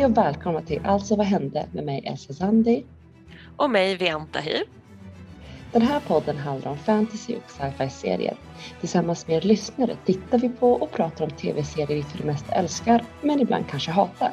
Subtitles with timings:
[0.00, 2.84] Hej och välkomna till Alltså vad hände med mig Elsa Zandi.
[3.56, 4.62] Och mig Vianta Hyr.
[5.72, 8.36] Den här podden handlar om fantasy och sci-fi-serier.
[8.80, 12.52] Tillsammans med er lyssnare tittar vi på och pratar om tv-serier vi för det mesta
[12.52, 14.32] älskar, men ibland kanske hatar.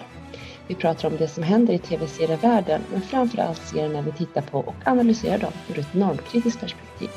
[0.67, 4.75] Vi pratar om det som händer i tv-serievärlden, men framförallt serierna vi tittar på och
[4.85, 7.09] analyserar dem ur ett normkritiskt perspektiv.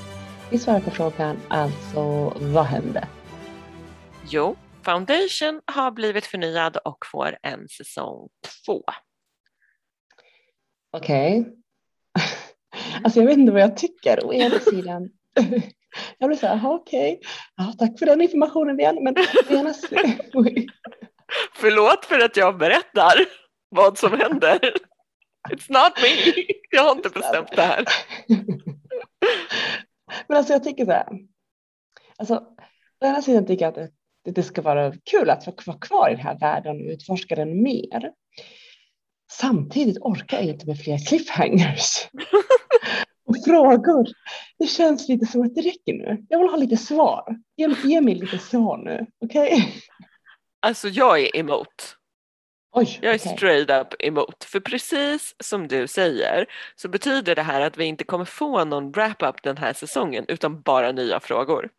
[0.51, 3.05] Vi svarar på frågan, alltså vad hände?
[4.29, 8.29] Jo, Foundation har blivit förnyad och får en säsong
[8.65, 8.85] två.
[10.93, 11.41] Okej.
[11.41, 11.53] Okay.
[13.05, 14.27] Alltså jag vet inte vad jag tycker.
[14.27, 15.11] Å ena sidan,
[16.19, 17.31] jag blir så här, okej, okay.
[17.57, 18.99] ja, tack för den informationen igen.
[19.05, 19.15] Men
[19.51, 20.13] å ena sidan,
[21.55, 23.15] Förlåt för att jag berättar
[23.69, 24.59] vad som händer.
[25.49, 26.45] It's not me.
[26.71, 27.85] Jag har inte bestämt det här.
[30.29, 31.07] Men alltså jag tycker så här.
[32.19, 32.35] Alltså,
[33.01, 33.91] å ena sidan tycker jag att det,
[34.25, 37.63] det ska vara kul att få vara kvar i den här världen och utforska den
[37.63, 38.13] mer.
[39.33, 42.09] Samtidigt orkar jag inte med fler cliffhangers
[43.27, 44.09] och frågor.
[44.59, 46.25] Det känns lite som att det räcker nu.
[46.29, 47.37] Jag vill ha lite svar.
[47.57, 49.53] Ge, ge mig lite svar nu, okej?
[49.53, 49.73] Okay?
[50.61, 51.97] Alltså jag är emot.
[52.73, 53.37] Oj, jag är okay.
[53.37, 54.45] straight up emot.
[54.45, 58.93] För precis som du säger så betyder det här att vi inte kommer få någon
[58.93, 61.71] wrap-up den här säsongen utan bara nya frågor.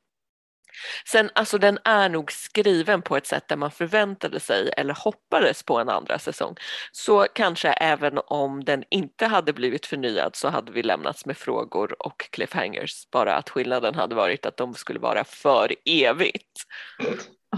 [1.08, 5.64] Sen alltså den är nog skriven på ett sätt där man förväntade sig eller hoppades
[5.64, 6.56] på en andra säsong.
[6.92, 12.08] Så kanske även om den inte hade blivit förnyad så hade vi lämnats med frågor
[12.08, 13.10] och cliffhangers.
[13.12, 16.64] Bara att skillnaden hade varit att de skulle vara för evigt.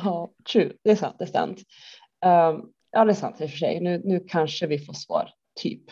[0.04, 0.72] Ja, true.
[0.84, 1.16] Det är sant.
[1.20, 1.60] Det är sant.
[2.26, 3.80] Um, ja, det är sant i och för sig.
[3.82, 5.84] Nu, nu kanske vi får svar, typ.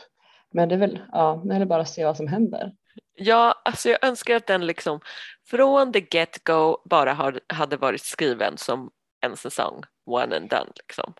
[0.54, 2.72] Men det är väl, ja, nu är det bara att se vad som händer.
[3.16, 5.00] Ja, alltså jag önskar att den liksom
[5.48, 8.92] från the get-go bara har, hade varit skriven som
[9.22, 11.14] en säsong, one and done liksom.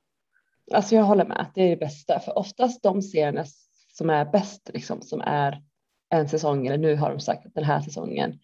[0.74, 3.46] Alltså jag håller med, det är det bästa, för oftast de serierna
[3.94, 5.62] som är bäst, liksom, som är
[6.10, 8.40] en säsong, eller nu har de sagt den här säsongen,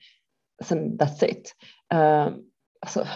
[0.64, 1.56] sen that's it.
[1.94, 2.30] Uh,
[2.82, 3.08] alltså,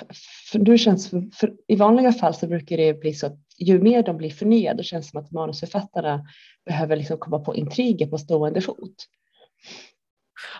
[0.51, 3.79] för nu känns, för, för, I vanliga fall så brukar det bli så att ju
[3.81, 6.25] mer de blir förnyade, det känns det som att manusförfattarna
[6.65, 8.95] behöver liksom komma på intriger på stående fot.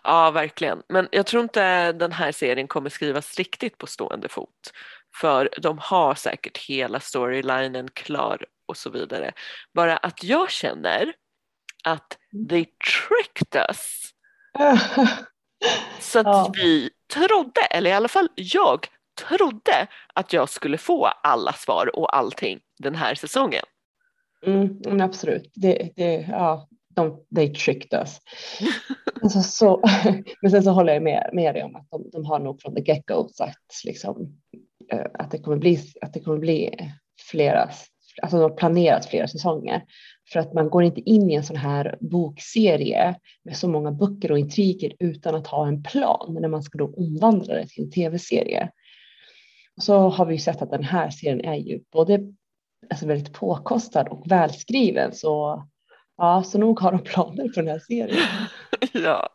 [0.03, 0.83] Ja, verkligen.
[0.89, 4.71] Men jag tror inte den här serien kommer skrivas riktigt på stående fot.
[5.15, 9.31] För de har säkert hela storylinen klar och så vidare.
[9.73, 11.13] Bara att jag känner
[11.83, 12.17] att
[12.49, 14.13] they tricked us.
[15.99, 16.51] så att ja.
[16.55, 18.87] vi trodde, eller i alla fall jag
[19.27, 23.63] trodde att jag skulle få alla svar och allting den här säsongen.
[24.45, 28.19] Mm, absolut, det, det, ja, de, they tricked us.
[29.21, 29.83] alltså, så,
[30.41, 32.75] men sen så håller jag med, med dig om att de, de har nog från
[32.75, 34.37] the get-go sagt liksom,
[34.91, 36.75] eh, att, det kommer bli, att det kommer bli
[37.29, 37.69] flera,
[38.21, 39.83] alltså de har planerat flera säsonger.
[40.31, 44.31] För att man går inte in i en sån här bokserie med så många böcker
[44.31, 47.91] och intriger utan att ha en plan när man ska då omvandla det till en
[47.91, 48.69] tv-serie.
[49.77, 52.19] Och så har vi ju sett att den här serien är ju både
[52.89, 55.13] alltså väldigt påkostad och välskriven.
[55.13, 55.63] Så
[56.21, 58.27] Ja, så nog har de planer för den här serien.
[58.91, 59.29] ja,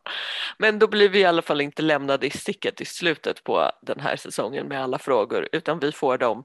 [0.58, 4.00] men då blir vi i alla fall inte lämnade i sticket i slutet på den
[4.00, 6.44] här säsongen med alla frågor utan vi får dem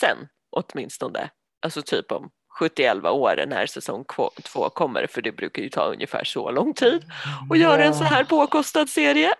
[0.00, 0.16] sen
[0.50, 1.30] åtminstone.
[1.62, 4.04] Alltså typ om 71 år när säsong
[4.44, 7.04] två kommer för det brukar ju ta ungefär så lång tid
[7.50, 9.34] att göra en så här påkostad serie.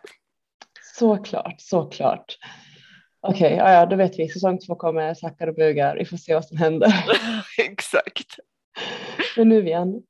[0.95, 2.39] Såklart, såklart.
[3.21, 4.29] Okej, okay, ja, ja, då vet vi.
[4.29, 5.97] Säsong två kommer, sackar och bugar.
[5.97, 6.93] Vi får se vad som händer.
[7.59, 8.37] Exakt.
[9.37, 10.03] Men nu igen,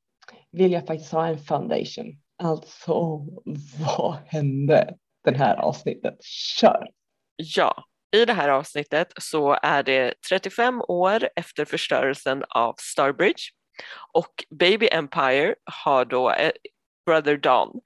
[0.53, 2.19] vill jag faktiskt ha en foundation.
[2.43, 3.27] Alltså,
[3.79, 4.95] vad hände
[5.25, 6.25] den här avsnittet?
[6.25, 6.89] Kör!
[7.37, 7.85] Ja,
[8.17, 13.43] i det här avsnittet så är det 35 år efter förstörelsen av Starbridge
[14.13, 16.53] och Baby Empire har då, eh,
[17.07, 17.81] Brother Don,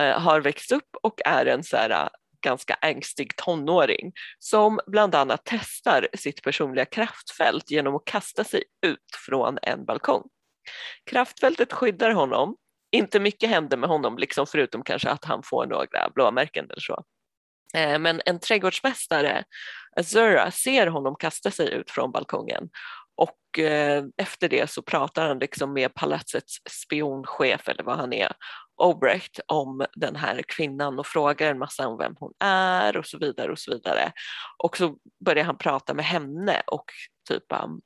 [0.00, 2.08] eh, har växt upp och är en så här eh,
[2.40, 9.16] ganska ängstig tonåring som bland annat testar sitt personliga kraftfält genom att kasta sig ut
[9.26, 10.22] från en balkong.
[11.10, 12.56] Kraftfältet skyddar honom.
[12.92, 17.04] Inte mycket händer med honom, liksom förutom kanske att han får några blåmärken eller så.
[17.74, 19.44] Eh, men en trädgårdsmästare,
[19.96, 22.68] Azura, ser honom kasta sig ut från balkongen
[23.18, 28.32] och eh, efter det så pratar han liksom med palatsets spionchef eller vad han är,
[28.76, 33.18] Obrecht, om den här kvinnan och frågar en massa om vem hon är och så
[33.18, 34.12] vidare och så vidare.
[34.58, 36.84] Och så börjar han prata med henne och
[37.28, 37.80] typ um,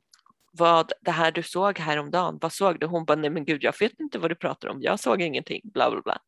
[0.52, 2.86] vad det här du såg häromdagen, vad såg du?
[2.86, 5.60] Hon bara, nej men gud jag vet inte vad du pratar om, jag såg ingenting,
[5.64, 6.18] bla bla bla.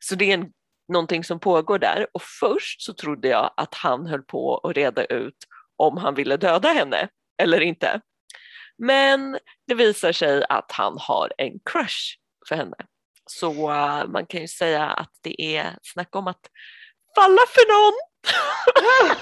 [0.00, 0.52] Så det är en,
[0.88, 5.04] någonting som pågår där och först så trodde jag att han höll på att reda
[5.04, 5.36] ut
[5.76, 7.08] om han ville döda henne
[7.42, 8.00] eller inte.
[8.78, 12.16] Men det visar sig att han har en crush
[12.48, 12.76] för henne.
[13.26, 16.40] Så uh, man kan ju säga att det är snack om att
[17.14, 17.94] falla för någon.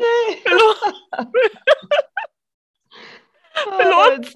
[0.00, 0.42] Nej!
[3.64, 4.26] Förlåt.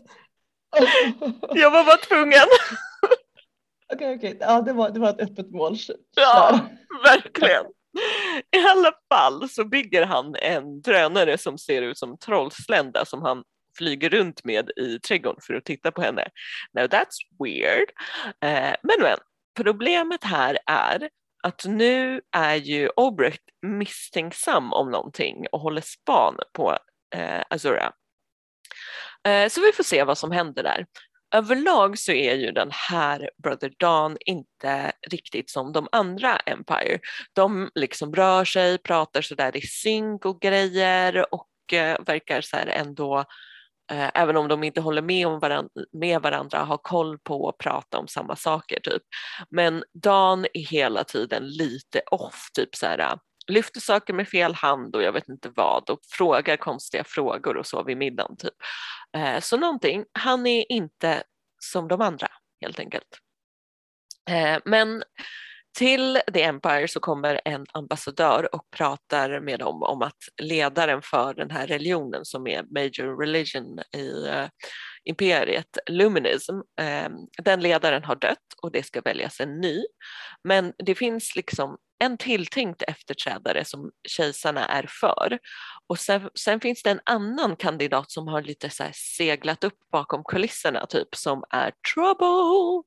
[1.51, 2.49] Jag var bara tvungen.
[3.95, 4.37] Okej, okej.
[4.41, 5.77] Ja, det var, det var ett öppet mål.
[6.17, 6.61] Ja,
[7.05, 7.65] verkligen.
[8.57, 13.45] I alla fall så bygger han en drönare som ser ut som trollslända som han
[13.79, 16.29] flyger runt med i trädgården för att titta på henne.
[16.73, 17.89] Now that's weird.
[18.41, 19.19] Eh, men men,
[19.57, 21.09] problemet här är
[21.43, 26.77] att nu är ju Obrecht misstänksam om någonting och håller span på
[27.15, 27.93] eh, Azura.
[29.29, 30.87] Eh, så vi får se vad som händer där.
[31.35, 36.99] Överlag så är ju den här Brother Dawn inte riktigt som de andra Empire.
[37.33, 42.67] De liksom rör sig, pratar sådär i synk och grejer och eh, verkar så här
[42.67, 43.19] ändå
[43.93, 47.59] eh, även om de inte håller med, om varandra, med varandra, har koll på och
[47.59, 49.03] prata om samma saker typ.
[49.51, 54.97] Men Dan är hela tiden lite off, typ så här lyfter saker med fel hand
[54.97, 58.55] och jag vet inte vad och frågar konstiga frågor och så vid middagen typ.
[59.17, 61.23] Eh, så någonting, han är inte
[61.63, 62.29] som de andra
[62.61, 63.19] helt enkelt.
[64.31, 65.03] Eh, men
[65.79, 71.35] till The Empire så kommer en ambassadör och pratar med dem om att ledaren för
[71.35, 74.47] den här religionen som är major religion i eh,
[75.05, 77.13] imperiet, Luminism, ehm,
[77.45, 79.85] den ledaren har dött och det ska väljas en ny.
[80.45, 85.39] Men det finns liksom en tilltänkt efterträdare som kejsarna är för.
[85.87, 88.85] Och sen, sen, finns det en annan kandidat som har lite så
[89.19, 92.83] seglat upp bakom kulisserna typ som är trouble.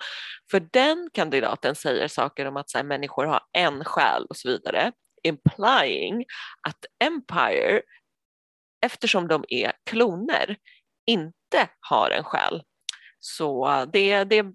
[0.51, 4.49] För den kandidaten säger saker om att så här, människor har en själ och så
[4.49, 4.91] vidare.
[5.23, 6.25] Implying
[6.67, 7.81] att Empire,
[8.85, 10.57] eftersom de är kloner,
[11.05, 12.63] inte har en själ.
[13.19, 14.45] Så det, det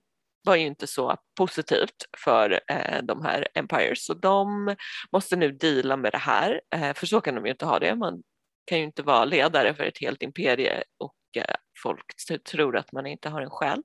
[0.42, 4.76] var ju inte så positivt för eh, de här Empires så de
[5.12, 7.94] måste nu deala med det här eh, för så kan de ju inte ha det.
[7.94, 8.22] Man
[8.64, 12.04] kan ju inte vara ledare för ett helt imperie och eh, folk
[12.50, 13.82] tror att man inte har en själ.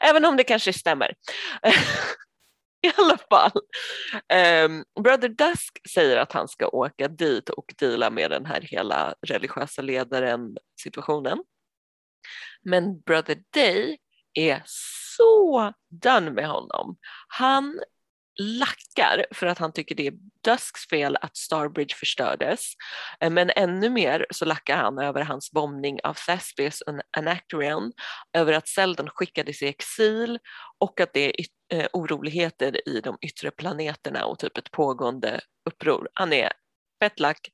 [0.00, 1.14] Även om det kanske stämmer.
[2.86, 3.60] I alla fall.
[4.64, 9.14] Um, Brother Dusk säger att han ska åka dit och deala med den här hela
[9.26, 11.38] religiösa ledaren situationen.
[12.62, 13.98] Men Brother Day
[14.34, 14.62] är
[15.16, 16.96] så done med honom.
[17.28, 17.80] Han
[18.38, 20.14] lackar för att han tycker det är
[20.44, 22.72] Dusks fel att Starbridge förstördes.
[23.20, 27.92] Eh, men ännu mer så lackar han över hans bombning av Thespius och Anactorion,
[28.32, 30.38] över att Seldon skickades i exil
[30.78, 36.08] och att det är eh, oroligheter i de yttre planeterna och typ ett pågående uppror.
[36.14, 36.52] Han är
[37.02, 37.50] fett lack,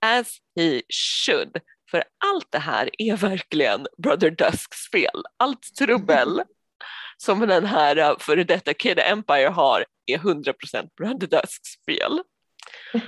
[0.00, 0.82] as he
[1.26, 1.56] should.
[1.90, 5.22] För allt det här är verkligen Brother Dusks fel.
[5.36, 6.42] Allt trubbel
[7.16, 12.22] som den här äh, före detta Kid Empire har är 100% Brother Dusks fel.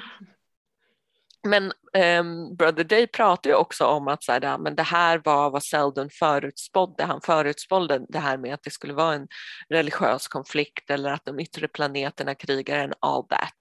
[1.47, 1.73] Men
[2.21, 5.63] um, Brother Day pratar ju också om att så här, men det här var vad
[5.63, 7.05] Seldon förutspådde.
[7.05, 9.29] Han förutspådde det här med att det skulle vara en
[9.69, 13.61] religiös konflikt eller att de yttre planeterna krigar en all that.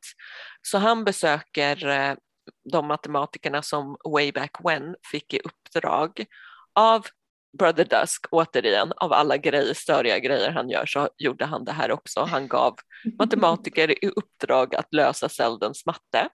[0.62, 2.18] Så han besöker uh,
[2.72, 6.26] de matematikerna som way back when fick i uppdrag
[6.76, 7.08] av
[7.58, 11.92] Brother Dusk, återigen, av alla grejer, störiga grejer han gör så gjorde han det här
[11.92, 12.24] också.
[12.24, 12.76] Han gav
[13.20, 16.30] matematiker i uppdrag att lösa Seldons matte,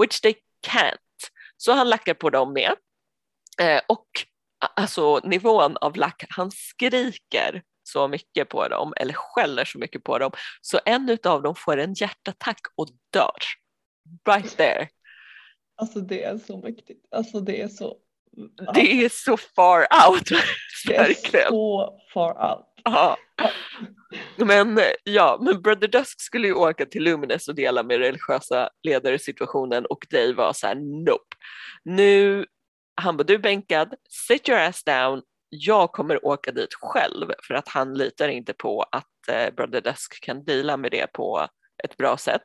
[0.00, 0.34] which they
[0.66, 1.30] can't.
[1.56, 2.72] Så han lackar på dem med.
[3.60, 4.06] Eh, och
[4.76, 10.18] alltså nivån av lack, han skriker så mycket på dem eller skäller så mycket på
[10.18, 10.30] dem
[10.60, 13.38] så en av dem får en hjärtattack och dör.
[14.28, 14.88] Right there.
[15.78, 17.06] Alltså det är så mäktigt.
[17.10, 17.96] Alltså det är så
[18.74, 20.30] det är så far out.
[20.88, 21.48] Verkligen.
[21.48, 22.66] så far out.
[22.84, 23.16] Ja.
[24.36, 29.18] Men ja, men Brother Dusk skulle ju åka till Lumines och dela med religiösa ledare
[29.18, 31.36] situationen och Dave var så här nope.
[31.84, 32.46] Nu,
[32.94, 33.94] han bara du är bänkad,
[34.28, 38.82] sit your ass down, jag kommer åka dit själv för att han litar inte på
[38.82, 41.48] att eh, Brother Dusk kan deala med det på
[41.84, 42.42] ett bra sätt.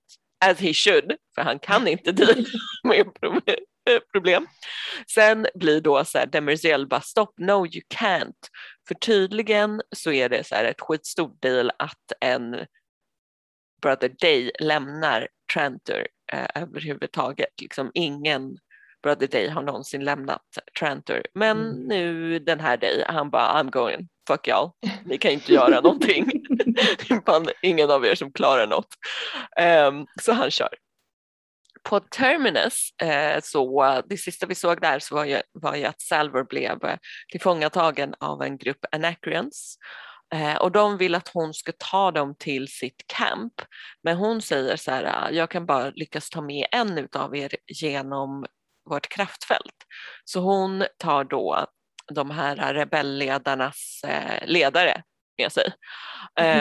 [0.50, 2.46] As he should, för han kan inte deala
[2.84, 3.06] med
[3.90, 4.48] Eh, problem.
[5.14, 8.50] Sen blir då så här, Demerziel bara stopp, no you can't.
[8.88, 12.66] För tydligen så är det så här ett skitstort deal att en
[13.82, 17.62] Brother Day lämnar Trantor eh, överhuvudtaget.
[17.62, 18.58] Liksom ingen
[19.04, 20.42] Brother Day har någonsin lämnat
[20.80, 21.22] Trantor.
[21.34, 21.88] Men mm.
[21.88, 24.72] nu den här Day, han bara I'm going, fuck y'all,
[25.06, 26.32] ni kan inte göra någonting.
[26.58, 28.88] det är fan ingen av er som klarar något.
[29.88, 30.70] Um, så han kör.
[31.84, 36.02] på Terminus, eh, så det sista vi såg där så var ju, var ju att
[36.02, 36.98] Salvor blev eh,
[37.32, 39.78] tillfångatagen av en grupp Anacreons
[40.34, 43.54] eh, och de vill att hon ska ta dem till sitt camp.
[44.04, 47.56] Men hon säger så här, ah, jag kan bara lyckas ta med en av er
[47.68, 48.46] genom
[48.90, 49.86] vårt kraftfält.
[50.26, 51.66] Så hon tar då
[52.12, 55.04] de här rebellledarnas eh, ledare
[55.38, 55.74] med sig.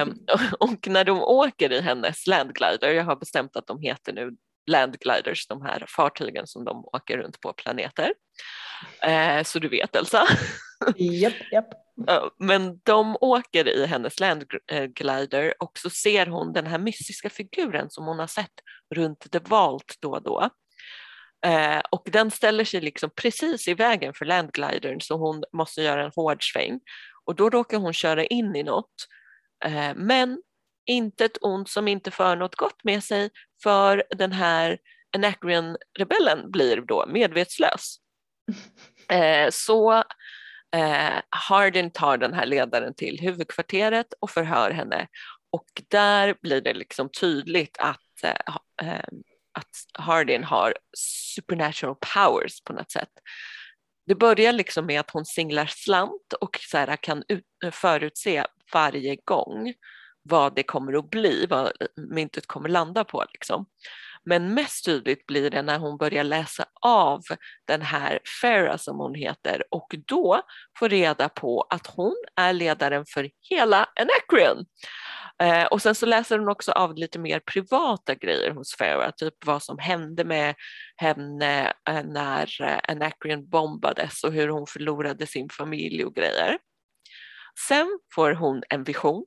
[0.02, 0.18] Um,
[0.60, 4.30] och när de åker i hennes landglider, jag har bestämt att de heter nu
[4.70, 8.14] landgliders, de här fartygen som de åker runt på planeter.
[9.08, 10.26] Uh, så du vet Elsa?
[10.96, 11.68] Japp, japp.
[12.38, 18.04] Men de åker i hennes landglider och så ser hon den här mystiska figuren som
[18.04, 18.52] hon har sett
[18.94, 20.50] runt The Vault då och då.
[21.46, 26.04] Eh, och den ställer sig liksom precis i vägen för landglidern så hon måste göra
[26.04, 26.80] en hård sväng
[27.24, 29.08] och då råkar hon köra in i något.
[29.64, 30.42] Eh, men
[30.86, 33.30] inte ett ont som inte för något gott med sig
[33.62, 34.78] för den här
[35.16, 37.96] Anacreon-rebellen blir då medvetslös.
[39.08, 39.92] Eh, så
[40.76, 45.06] eh, Hardin tar den här ledaren till huvudkvarteret och förhör henne
[45.52, 48.24] och där blir det liksom tydligt att,
[49.58, 50.74] att Hardin har
[51.34, 53.10] supernatural powers på något sätt
[54.12, 59.16] det börjar liksom med att hon singlar slant och så här, kan ut, förutse varje
[59.24, 59.74] gång
[60.22, 63.24] vad det kommer att bli, vad eh, myntet kommer landa på.
[63.32, 63.66] Liksom.
[64.24, 67.20] Men mest tydligt blir det när hon börjar läsa av
[67.64, 70.42] den här Farah som hon heter och då
[70.78, 74.64] får reda på att hon är ledaren för hela Anacreon.
[75.42, 79.34] Eh, och sen så läser hon också av lite mer privata grejer hos Farah, typ
[79.46, 80.54] vad som hände med
[80.96, 86.58] henne eh, när eh, Anacreon bombades och hur hon förlorade sin familj och grejer.
[87.68, 89.24] Sen får hon en vision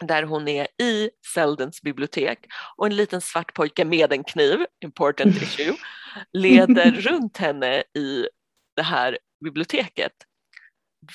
[0.00, 2.38] där hon är i Seldens bibliotek
[2.76, 5.76] och en liten svart pojke med en kniv, important issue,
[6.32, 8.26] leder runt henne i
[8.76, 10.12] det här biblioteket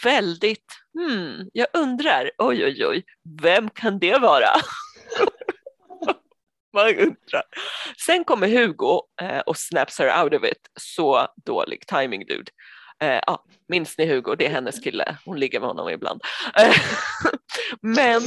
[0.03, 3.03] väldigt, hmm, jag undrar, oj oj oj,
[3.41, 4.49] vem kan det vara?
[6.73, 7.43] Man undrar.
[8.05, 12.51] Sen kommer Hugo eh, och snaps her out of it, så dålig timing dude.
[12.99, 16.21] Eh, ah, minns ni Hugo, det är hennes kille, hon ligger med honom ibland.
[16.59, 16.75] Eh,
[17.81, 18.21] men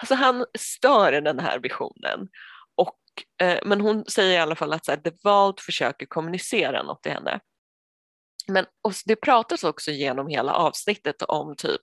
[0.00, 2.28] alltså, han stör den här visionen.
[2.74, 2.98] Och,
[3.46, 7.02] eh, men hon säger i alla fall att så här, The Vault försöker kommunicera något
[7.02, 7.40] till henne.
[8.48, 8.66] Men
[9.04, 11.80] det pratas också genom hela avsnittet om typ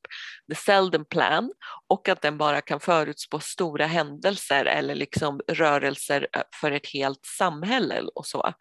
[0.50, 1.52] the Selden plan
[1.88, 7.26] och att den bara kan förutspå stora händelser eller liksom rörelser eh, för ett helt
[7.26, 8.54] samhälle och så,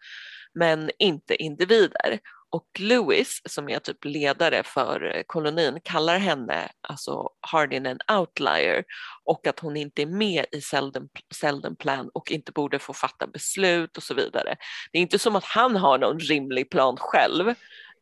[0.53, 2.19] men inte individer.
[2.51, 8.83] Och Lewis, som är typ ledare för eh, kolonin, kallar henne, alltså Hardin, en outlier
[9.25, 13.27] och att hon inte är med i Selden, Selden plan och inte borde få fatta
[13.27, 14.55] beslut och så vidare.
[14.91, 17.53] Det är inte som att han har någon rimlig plan själv,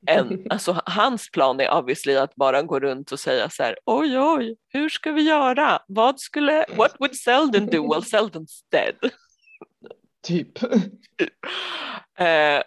[0.06, 4.20] en, alltså, hans plan är obviously att bara gå runt och säga så här, oj
[4.20, 5.80] oj, hur ska vi göra?
[5.88, 9.12] Vad skulle, what would Selden do while Selden's dead?
[10.24, 10.64] Typ.
[12.18, 12.62] eh,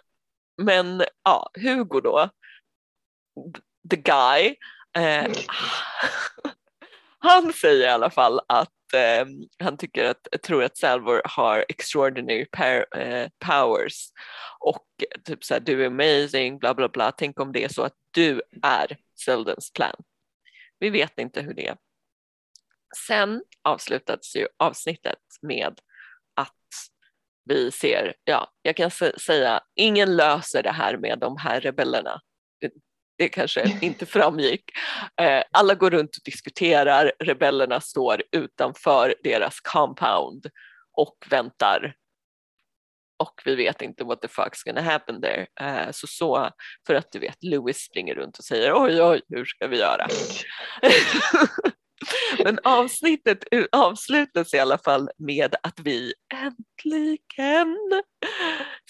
[0.57, 2.29] men ja, Hugo då,
[3.89, 4.55] the guy,
[4.97, 5.31] eh,
[7.19, 9.25] han säger i alla fall att eh,
[9.59, 12.45] han tycker att, tror att Salvor har extraordinary
[12.95, 14.09] eh, powers
[14.59, 14.85] och
[15.23, 17.95] typ så här, du är amazing, bla bla bla, tänk om det är så att
[18.11, 19.95] du är Seldens plan.
[20.79, 21.77] Vi vet inte hur det är.
[23.07, 25.79] Sen avslutades ju avsnittet med
[26.33, 26.55] att
[27.45, 32.21] vi ser, ja, jag kan säga, ingen löser det här med de här rebellerna
[33.21, 34.63] det kanske inte framgick.
[35.21, 40.47] Eh, alla går runt och diskuterar, rebellerna står utanför deras compound
[40.97, 41.95] och väntar
[43.19, 45.47] och vi vet inte what the fuck's gonna happen there.
[45.59, 46.49] Eh, så, så
[46.87, 50.07] för att du vet, Louis springer runt och säger oj oj, hur ska vi göra?
[52.43, 57.77] Men avsnittet avslutas i alla fall med att vi äntligen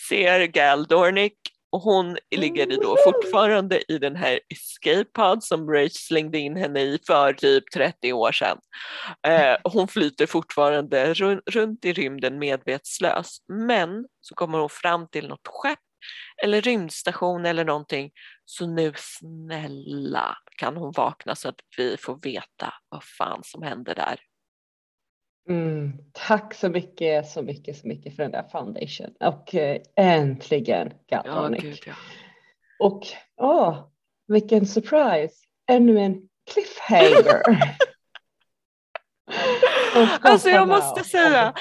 [0.10, 1.38] ser Gal Dornick
[1.72, 6.82] och hon ligger då fortfarande i den här escape pod som Rach slängde in henne
[6.82, 8.58] i för typ 30 år sedan.
[9.28, 15.28] Eh, hon flyter fortfarande run runt i rymden medvetslös men så kommer hon fram till
[15.28, 15.80] något skepp
[16.44, 18.12] eller rymdstation eller någonting
[18.46, 23.96] så nu snälla kan hon vakna så att vi får veta vad fan som händer
[23.96, 24.20] där.
[25.50, 30.94] Mm, tack så mycket, så mycket, så mycket för den där foundation och eh, äntligen
[31.10, 31.64] Galtonic.
[31.64, 31.94] Ja, ja.
[32.80, 33.08] Och
[33.38, 33.88] åh,
[34.28, 35.36] vilken surprise,
[35.70, 36.22] ännu en
[36.54, 37.42] cliffhanger.
[40.22, 41.54] alltså jag måste säga,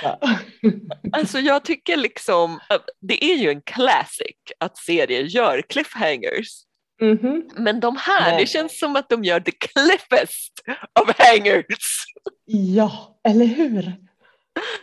[1.13, 2.61] Alltså jag tycker liksom,
[3.01, 6.65] det är ju en classic att serier gör cliffhangers.
[7.03, 7.43] Mm -hmm.
[7.57, 8.41] Men de här, Nej.
[8.41, 10.53] det känns som att de gör the cliffest
[11.01, 12.05] of hangers.
[12.53, 13.97] Ja, eller hur?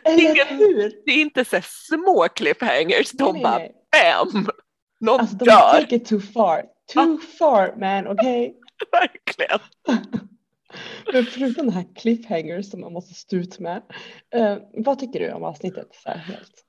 [0.04, 1.02] Eller är, hur?
[1.06, 3.44] Det är inte så små cliffhangers, de Nej.
[3.44, 3.60] bara
[3.92, 4.50] bam!
[5.00, 5.82] Någon alltså, de dör.
[5.82, 6.64] take it too far.
[6.94, 7.18] Too ah.
[7.40, 8.50] far man, okej?
[8.50, 8.54] Okay?
[8.92, 9.60] Verkligen.
[11.14, 13.82] Men förutom den här cliffhangers som man måste stå ut med.
[14.36, 15.88] Uh, vad tycker du om avsnittet?
[16.06, 16.64] Helt?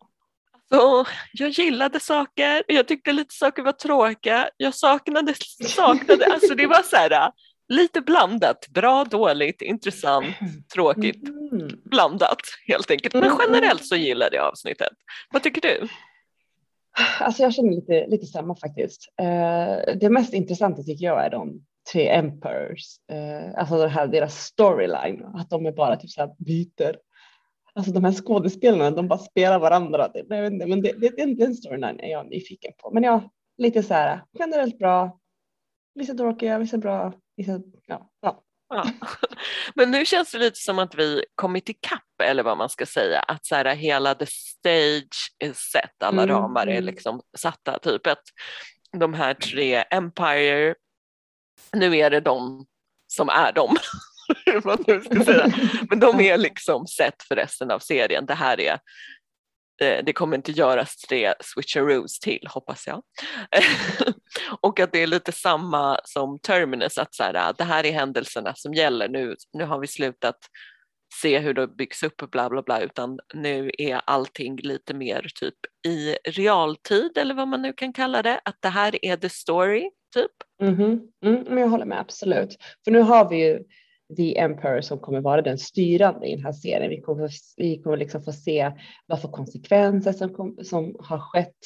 [0.70, 5.34] Så jag gillade saker, jag tyckte lite saker var tråkiga, jag saknade,
[5.66, 7.32] saknade alltså det var så här
[7.68, 10.26] lite blandat, bra, dåligt, intressant,
[10.74, 11.68] tråkigt, mm.
[11.84, 13.14] blandat helt enkelt.
[13.14, 13.36] Men mm.
[13.40, 14.92] generellt så gillade jag avsnittet.
[15.32, 15.88] Vad tycker du?
[17.20, 19.08] Alltså jag känner lite, lite samma faktiskt.
[19.22, 24.44] Uh, det mest intressanta tycker jag är de tre Emperors, uh, alltså det här, deras
[24.44, 26.96] storyline, att de är bara typ så här byter
[27.78, 30.10] Alltså de här skådespelarna, de bara spelar varandra.
[30.14, 32.90] Jag vet inte, men det, det, den storyn är jag nyfiken på.
[32.90, 35.17] Men ja, lite så här generellt bra.
[35.98, 38.10] Vissa tråkiga, vissa bra, vissa, ja.
[38.20, 38.44] ja.
[38.68, 38.90] Ja.
[39.74, 43.20] Men nu känns det lite som att vi kommit ikapp eller vad man ska säga,
[43.20, 46.34] att så här, hela the stage är set, alla mm.
[46.34, 47.78] ramar är liksom satta.
[47.78, 48.22] Typ att
[48.98, 50.74] de här tre Empire,
[51.72, 52.66] nu är det de
[53.06, 53.76] som är de.
[55.90, 58.26] Men de är liksom sett för resten av serien.
[58.26, 58.78] Det här är
[59.80, 63.02] Eh, det kommer inte göras tre switcheroos till hoppas jag.
[64.60, 67.92] och att det är lite samma som Terminus, att så här, ah, det här är
[67.92, 69.34] händelserna som gäller nu.
[69.52, 70.38] Nu har vi slutat
[71.22, 75.54] se hur det byggs upp bla bla bla utan nu är allting lite mer typ
[75.86, 78.40] i realtid eller vad man nu kan kalla det.
[78.44, 80.32] Att det här är the story typ.
[80.62, 81.00] Mm -hmm.
[81.24, 82.56] mm, men jag håller med absolut.
[82.84, 83.64] För nu har vi ju
[84.16, 86.90] The Emperor som kommer vara den styrande i den här serien.
[86.90, 88.72] Vi kommer, vi kommer liksom få se
[89.06, 91.58] vad för konsekvenser som, kom, som har skett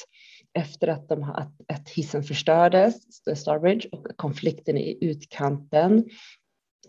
[0.53, 2.95] efter att, de, att, att hissen förstördes,
[3.35, 6.05] Starbridge, och konflikten i utkanten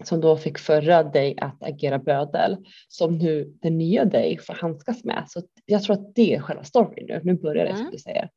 [0.02, 2.56] som då fick förra Day att agera bödel
[2.88, 5.24] som nu den nya Day får handskas med.
[5.28, 7.20] Så jag tror att det är själva storyn nu.
[7.24, 7.82] Nu börjar det mm.
[7.82, 8.30] som du säger.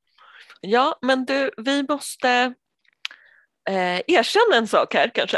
[0.62, 2.54] Ja, men du, vi måste
[3.70, 5.38] eh, erkänna en sak här kanske.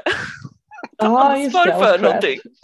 [1.00, 2.40] Ta ah, ansvar det, för någonting.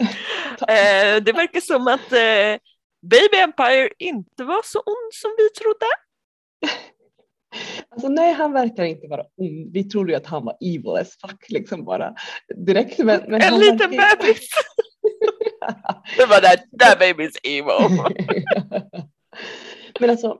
[0.68, 2.60] eh, det verkar som att eh,
[3.02, 5.86] Baby Empire inte var så ond som vi trodde.
[7.90, 9.72] Alltså nej, han verkar inte vara ond.
[9.72, 12.14] Vi trodde ju att han var evil as fuck liksom bara
[12.66, 12.98] direkt.
[12.98, 14.16] Men, men en liten verkar...
[14.16, 14.48] bebis.
[16.16, 18.02] det var där, that baby's evil.
[20.00, 20.38] men alltså,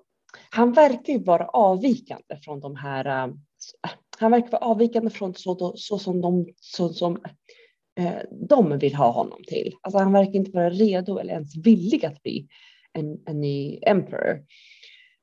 [0.51, 3.33] han verkar ju vara avvikande från de här äh,
[4.19, 7.19] han verkar vara avvikande från så, så som de så som
[7.99, 9.75] eh, de vill ha honom till.
[9.81, 12.49] Alltså han verkar inte vara redo eller ens villig att bli
[12.93, 14.45] en, en ny emperor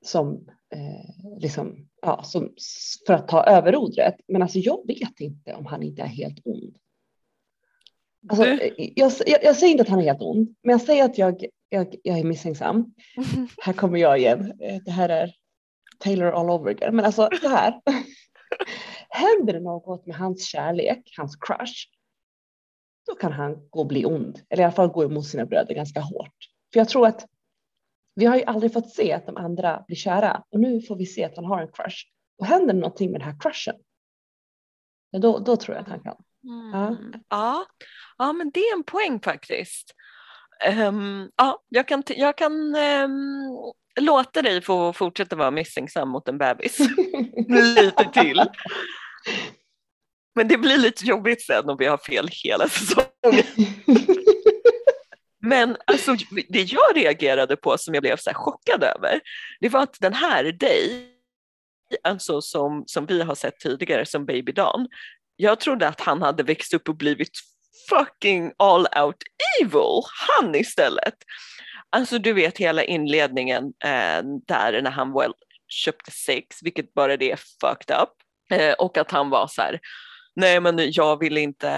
[0.06, 2.54] som eh, liksom, ja, som,
[3.08, 4.16] för att ta överordret.
[4.28, 6.78] Men alltså jag vet inte om han inte är helt ond.
[8.30, 11.18] Alltså, jag, jag, jag, säger inte att han är helt ond, men jag säger att
[11.18, 12.94] jag, jag, jag är misstänksam.
[13.62, 14.54] här kommer jag igen.
[14.62, 15.34] Eh, det här är
[16.00, 16.96] Taylor all over again.
[16.96, 17.82] Men alltså så här.
[19.10, 21.88] Händer det något med hans kärlek, hans crush,
[23.06, 25.76] då kan han gå och bli ond, eller i alla fall gå emot sina bröder
[25.76, 26.36] ganska hårt.
[26.74, 27.26] För jag tror att
[28.16, 31.06] vi har ju aldrig fått se att de andra blir kära och nu får vi
[31.06, 31.98] se att han har en crush.
[32.38, 33.76] Och händer någonting med den här crushen,
[35.12, 36.16] då, då tror jag att han kan.
[36.44, 36.72] Mm.
[36.74, 36.98] Ja.
[37.30, 37.66] ja.
[38.18, 39.96] Ja, men det är en poäng faktiskt.
[40.88, 46.38] Um, ja, jag kan, jag kan um, låta dig få fortsätta vara misstänksam mot en
[46.38, 46.80] bebis
[47.48, 48.42] lite till.
[50.36, 53.43] Men det blir lite jobbigt sen om vi har fel hela säsongen.
[55.46, 56.15] Men alltså,
[56.50, 59.19] det jag reagerade på som jag blev så chockad över,
[59.60, 61.10] det var att den här Day,
[62.04, 64.88] alltså som, som vi har sett tidigare som Baby Dawn,
[65.36, 67.32] jag trodde att han hade växt upp och blivit
[67.89, 69.24] fucking all out
[69.62, 71.15] evil, han istället.
[71.89, 75.34] Alltså du vet hela inledningen eh, där när han väl
[75.67, 78.10] köpte sex, vilket bara det är fucked up.
[78.60, 79.80] Eh, och att han var så här,
[80.36, 81.69] nej men jag vill inte,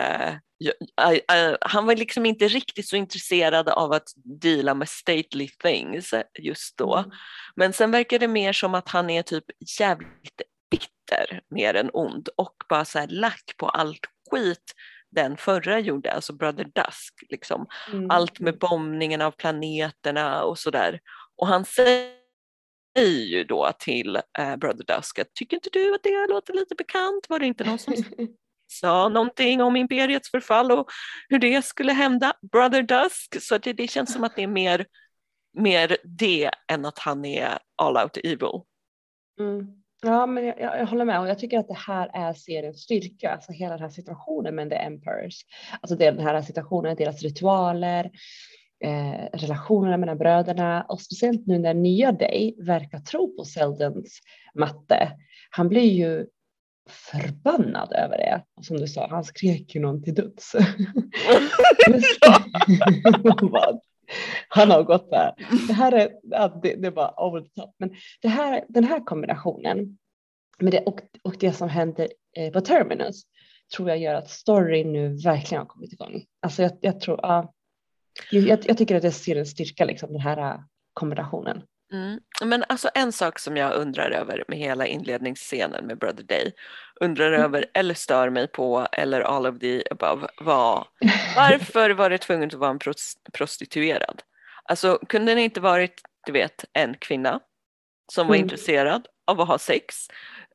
[0.58, 1.22] jag, I,
[1.62, 4.10] han var liksom inte riktigt så intresserad av att
[4.42, 6.96] deala med stately things just då.
[6.96, 7.12] Mm.
[7.56, 9.46] Men sen verkar det mer som att han är typ
[9.80, 10.42] jävligt
[10.72, 14.74] bitter mer än ond och bara så här lack på allt skit
[15.16, 17.68] den förra gjorde, alltså Brother Dusk, liksom.
[17.92, 18.12] Mm.
[18.12, 21.00] allt med bombningen av planeterna och sådär.
[21.36, 22.12] Och han säger
[23.06, 27.30] ju då till eh, Brother Dusk att tycker inte du att det låter lite bekant?
[27.30, 27.94] Var det inte någon som
[28.68, 30.88] sa någonting om imperiets förfall och
[31.30, 34.86] hur det skulle hända, Brother Dusk, så det, det känns som att det är mer
[35.56, 38.62] mer det än att han är all out evil.
[39.40, 39.68] Mm.
[40.02, 43.32] Ja, men jag, jag, håller med och jag tycker att det här är seriens styrka,
[43.32, 45.46] alltså hela den här situationen med The Emperors.
[45.82, 48.12] Alltså den här situationen, deras ritualer,
[48.84, 54.20] eh, relationerna mellan bröderna och speciellt nu när nya Day verkar tro på Seldens
[54.54, 55.12] matte.
[55.50, 56.26] Han blir ju
[56.90, 58.44] förbannad över det.
[58.62, 60.56] Som du sa, han skrek ju någon till döds.
[64.50, 65.34] han har gått där.
[65.68, 66.10] Det här är,
[66.62, 67.76] det, det var over the top.
[67.78, 69.98] Men det här, den här kombinationen
[70.60, 73.24] med det, och, och det som händer eh, på Terminus
[73.76, 76.26] tror jag gör att storyn nu verkligen har kommit igång.
[76.42, 77.54] Alltså jag, jag tror, ja,
[78.32, 80.60] jag, jag, tycker att det ser en styrka, liksom, den här äh,
[80.94, 81.62] kombinationen.
[81.94, 82.20] Mm.
[82.44, 86.52] Men alltså en sak som jag undrar över med hela inledningsscenen med Brother Day,
[87.00, 87.42] undrar mm.
[87.42, 90.88] över eller stör mig på eller all of the above var
[91.36, 92.80] varför var det tvunget att vara en
[93.34, 94.22] prostituerad?
[94.64, 97.40] Alltså kunde det inte varit, du vet, en kvinna
[98.14, 98.44] som var mm.
[98.44, 100.08] intresserad av att ha sex?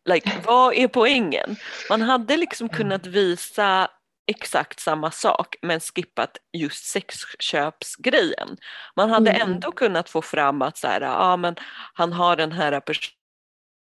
[0.04, 1.56] Like, vad är poängen?
[1.88, 3.90] Man hade liksom kunnat visa
[4.30, 8.56] exakt samma sak men skippat just sexköpsgrejen.
[8.96, 9.50] Man hade mm.
[9.50, 11.56] ändå kunnat få fram att så här, ja, men
[11.94, 12.82] han har den här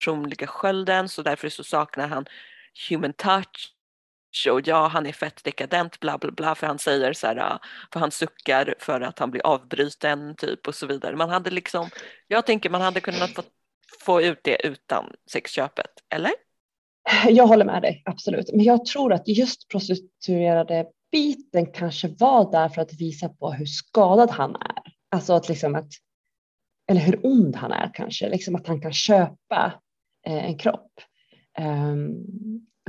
[0.00, 2.26] personliga skölden så därför så saknar han
[2.88, 3.74] human touch
[4.50, 7.58] och ja han är fett dekadent bla bla bla för han säger så här,
[7.92, 11.16] för han suckar för att han blir avbruten typ och så vidare.
[11.16, 11.90] Man hade liksom,
[12.26, 13.42] jag tänker man hade kunnat få,
[14.00, 16.47] få ut det utan sexköpet, eller?
[17.28, 18.50] Jag håller med dig, absolut.
[18.52, 23.66] Men jag tror att just prostituerade biten kanske var där för att visa på hur
[23.66, 24.82] skadad han är.
[25.10, 25.88] Alltså att liksom att,
[26.90, 29.72] eller hur ond han är kanske, liksom att han kan köpa
[30.26, 30.92] eh, en kropp.
[31.60, 32.16] Um,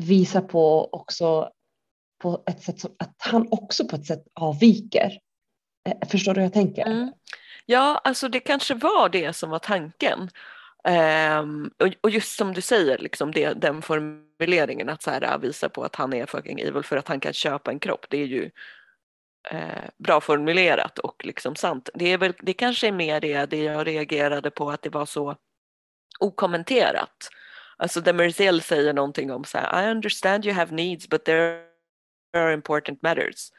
[0.01, 1.49] visa på också
[2.21, 5.19] på ett sätt som att han också på ett sätt avviker.
[5.89, 6.85] Eh, förstår du hur jag tänker?
[6.85, 7.11] Mm.
[7.65, 10.29] Ja, alltså det kanske var det som var tanken.
[10.83, 15.69] Um, och, och, just som du säger, liksom det, den formuleringen att så här, visa
[15.69, 18.25] på att han är fucking evil för att han kan köpa en kropp, det är
[18.25, 18.51] ju
[19.51, 21.89] eh, bra formulerat och liksom sant.
[21.93, 25.05] Det, är väl, det kanske är mer det, det jag reagerade på att det var
[25.05, 25.35] så
[26.19, 27.29] okommenterat.
[27.77, 31.63] Alltså Demerzel säger någonting om så här, I understand you have needs but there
[32.37, 33.51] are important matters.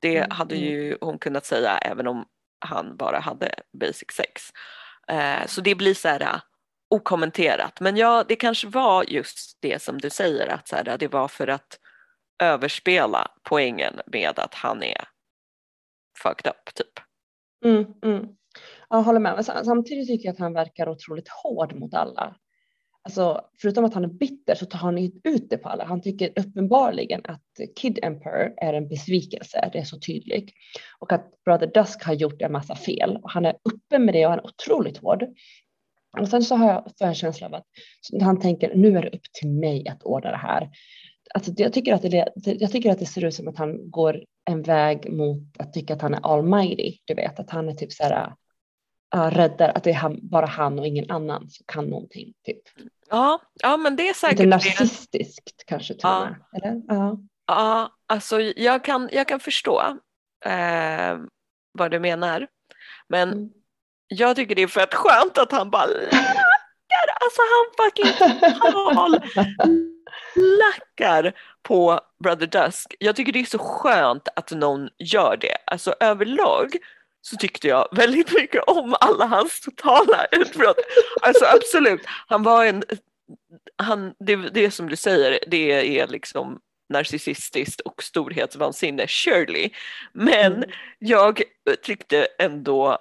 [0.00, 0.30] Det mm.
[0.30, 0.68] hade mm.
[0.68, 2.24] ju hon kunnat säga även om
[2.58, 4.52] han bara hade basic sex.
[5.08, 6.40] Eh, så det blir så här
[6.88, 7.80] okommenterat.
[7.80, 11.28] Men ja, det kanske var just det som du säger att så här, det var
[11.28, 11.78] för att
[12.42, 15.04] överspela poängen med att han är
[16.22, 17.00] fucked up typ.
[17.64, 18.28] Mm, mm.
[18.88, 19.34] Jag håller med.
[19.34, 22.36] Men samtidigt tycker jag att han verkar otroligt hård mot alla.
[23.02, 25.84] Alltså, förutom att han är bitter så tar han ut det på alla.
[25.84, 30.50] Han tycker uppenbarligen att Kid Emperor är en besvikelse, det är så tydligt.
[30.98, 33.18] Och att Brother Dusk har gjort en massa fel.
[33.22, 35.24] Och han är uppe med det och han är otroligt hård.
[36.20, 37.66] Och sen så har jag, får jag en känsla av att
[38.22, 40.70] han tänker nu är det upp till mig att ordna det här.
[41.34, 44.24] Alltså, jag, tycker att det, jag tycker att det ser ut som att han går
[44.50, 46.98] en väg mot att tycka att han är almighty.
[47.04, 48.34] Du vet att han är typ så här
[49.16, 52.32] uh, räddar, att det är han, bara han och ingen annan som kan någonting.
[52.44, 52.62] Typ.
[53.10, 55.64] Ja, ja, men det är säkert Lite narcissistiskt det.
[55.66, 56.36] kanske till ja.
[56.52, 56.82] Eller?
[56.88, 57.18] Ja.
[57.46, 59.82] ja, alltså jag kan, jag kan förstå
[60.44, 61.18] eh,
[61.72, 62.48] vad du menar.
[63.08, 63.50] Men mm
[64.08, 68.12] jag tycker det är fett skönt att han bara lackar, alltså han fucking
[68.60, 69.20] total
[70.36, 72.94] lackar på Brother Dusk.
[72.98, 75.56] Jag tycker det är så skönt att någon gör det.
[75.66, 76.76] Alltså överlag
[77.20, 80.78] så tyckte jag väldigt mycket om alla hans totala utbrott.
[81.22, 82.82] Alltså absolut, han var en,
[83.76, 89.70] han, det, det som du säger, det är liksom narcissistiskt och storhetsvansinne, surely.
[90.12, 90.70] Men mm.
[90.98, 91.42] jag
[91.82, 92.98] tyckte ändå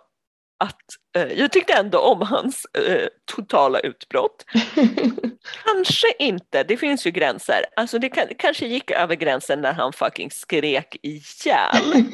[0.65, 0.81] att
[1.17, 4.45] eh, jag tyckte ändå om hans eh, totala utbrott.
[5.65, 7.65] kanske inte, det finns ju gränser.
[7.75, 12.05] Alltså det, kan, kanske gick över gränsen när han fucking skrek ihjäl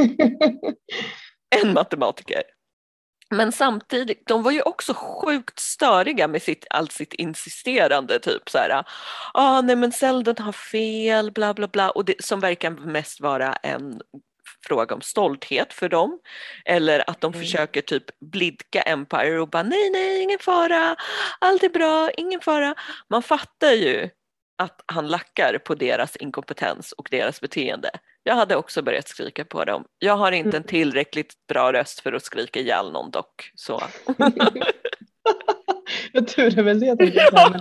[1.61, 2.43] en matematiker.
[3.33, 8.57] Men samtidigt, de var ju också sjukt störiga med sitt, allt sitt insisterande typ så
[8.57, 8.83] här.
[9.33, 11.89] Ah, nej men Selden har fel, bla bla bla.
[11.89, 14.01] Och det, som verkar mest vara en
[14.67, 16.19] fråga om stolthet för dem.
[16.65, 17.45] Eller att de mm.
[17.45, 20.95] försöker typ blidka Empire och bara nej, nej, ingen fara,
[21.39, 22.75] allt är bra, ingen fara.
[23.09, 24.09] Man fattar ju
[24.57, 27.89] att han lackar på deras inkompetens och deras beteende.
[28.23, 29.85] Jag hade också börjat skrika på dem.
[29.99, 30.67] Jag har inte en mm.
[30.67, 33.51] tillräckligt bra röst för att skrika ihjäl någon dock.
[33.55, 33.81] Så.
[36.11, 37.13] jag tror det väl det.
[37.13, 37.53] Ja.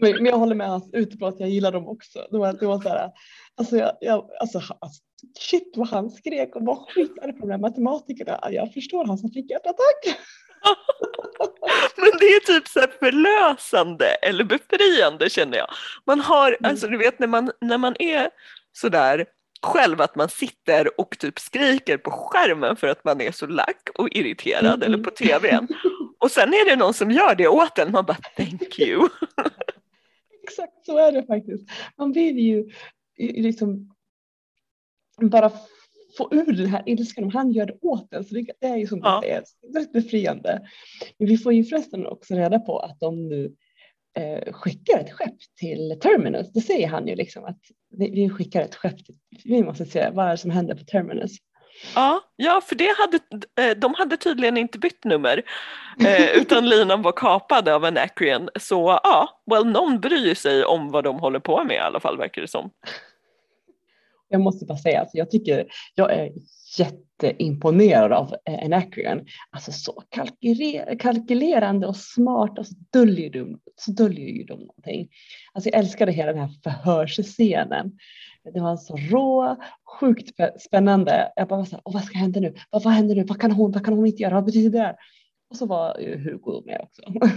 [0.00, 2.26] Men, men, jag håller med hans utbrott, jag gillar dem också.
[2.30, 3.10] Det var, det var så här,
[3.56, 5.02] alltså, jag, jag, alltså, alltså
[5.38, 8.38] shit vad han skrek och var skitarg på de här matematikerna.
[8.50, 10.18] Jag förstår han som fick hjärtattack.
[11.96, 15.68] Men det är typ så förlösande eller befriande känner jag.
[16.06, 16.70] Man har, mm.
[16.70, 18.30] alltså du vet när man, när man är
[18.72, 19.26] sådär
[19.62, 23.88] själv att man sitter och typ skriker på skärmen för att man är så lack
[23.94, 24.82] och irriterad mm.
[24.82, 25.68] eller på tvn.
[26.18, 29.08] Och sen är det någon som gör det åt en, man bara thank you.
[30.42, 31.68] Exakt så är det faktiskt.
[31.96, 32.70] Man vill ju
[33.18, 33.94] liksom
[35.20, 35.50] bara
[36.16, 38.24] få ur den här ilskan och han gör det åt en.
[38.24, 39.20] Så det, är ju som ja.
[39.22, 40.60] det är väldigt befriande.
[41.18, 43.52] Men vi får ju förresten också reda på att de nu
[44.18, 46.52] eh, skickar ett skepp till Terminus.
[46.52, 49.04] Det säger han ju liksom att vi, skickar ett skepp.
[49.04, 51.36] Till, vi måste se vad är det som händer på Terminus.
[51.94, 53.18] Ja, ja, för det hade,
[53.60, 55.42] eh, de hade tydligen inte bytt nummer
[56.06, 58.48] eh, utan linan var kapad av Anacreon.
[58.60, 62.18] Så ja, well, någon bryr sig om vad de håller på med i alla fall
[62.18, 62.70] verkar det som
[64.28, 66.32] jag måste bara säga, alltså, jag tycker jag är
[66.78, 69.26] jätteimponerad av eh, Anacreon.
[69.50, 70.02] Alltså så
[70.98, 75.08] kalkylerande och smart och så döljer, de, så döljer ju de någonting.
[75.52, 77.98] Alltså jag älskade hela den här förhörsscenen.
[78.54, 79.56] Det var så rå,
[80.00, 81.32] sjukt spännande.
[81.36, 82.54] Jag bara så här, vad ska hända nu?
[82.70, 83.24] Vad, vad händer nu?
[83.24, 83.72] Vad kan hon?
[83.72, 84.34] Vad kan hon inte göra?
[84.34, 84.96] Vad betyder det?
[85.50, 87.02] Och så var ju Hugo med också.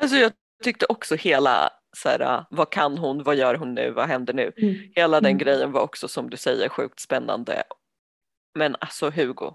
[0.00, 0.32] alltså jag
[0.64, 4.34] tyckte också hela så här, äh, vad kan hon, vad gör hon nu, vad händer
[4.34, 4.52] nu?
[4.56, 4.74] Mm.
[4.94, 5.38] Hela den mm.
[5.38, 7.62] grejen var också som du säger sjukt spännande.
[8.54, 9.54] Men alltså Hugo,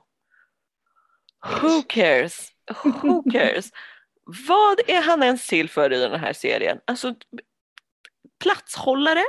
[1.61, 2.49] who cares?
[2.83, 3.71] Who cares?
[4.25, 6.79] vad är han ens till för i den här serien?
[6.85, 7.15] Alltså
[8.43, 9.23] platshållare?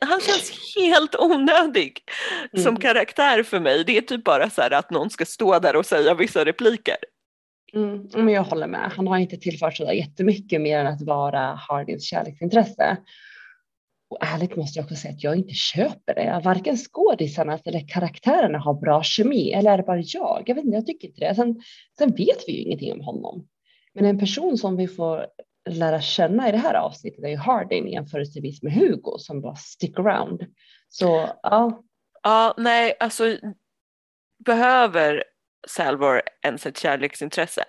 [0.00, 2.04] Han känns helt onödig
[2.52, 2.64] mm.
[2.64, 3.84] som karaktär för mig.
[3.84, 6.96] Det är typ bara så här att någon ska stå där och säga vissa repliker.
[7.74, 8.90] Mm, men jag håller med.
[8.92, 12.96] Han har inte tillfört så jättemycket mer än att vara Hardins kärleksintresse.
[14.10, 16.40] Och ärligt måste jag också säga att jag inte köper det.
[16.44, 19.52] Varken skådisarna eller karaktärerna har bra kemi.
[19.52, 20.42] Eller är det bara jag?
[20.46, 21.34] Jag vet inte, jag tycker inte det.
[21.34, 21.62] Sen,
[21.98, 23.48] sen vet vi ju ingenting om honom.
[23.94, 25.26] Men en person som vi får
[25.70, 29.98] lära känna i det här avsnittet är ju Hardin jämförelsevis med Hugo som bara stick
[29.98, 30.46] around.
[30.88, 31.82] Så ja.
[32.22, 33.38] Ja, nej, alltså
[34.44, 35.24] behöver
[35.68, 37.64] Salvor ens ett kärleksintresse.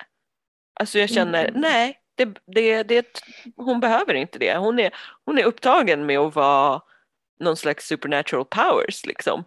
[0.79, 1.61] Alltså jag känner, mm.
[1.61, 3.23] nej, det, det, det,
[3.55, 4.57] hon behöver inte det.
[4.57, 4.91] Hon är,
[5.25, 6.81] hon är upptagen med att vara
[7.39, 9.43] någon slags supernatural powers liksom.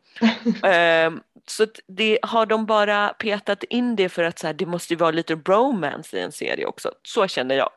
[0.63, 4.93] um, så det, har de bara petat in det för att så här, det måste
[4.93, 6.93] ju vara lite bromance i en serie också.
[7.03, 7.73] Så känner jag.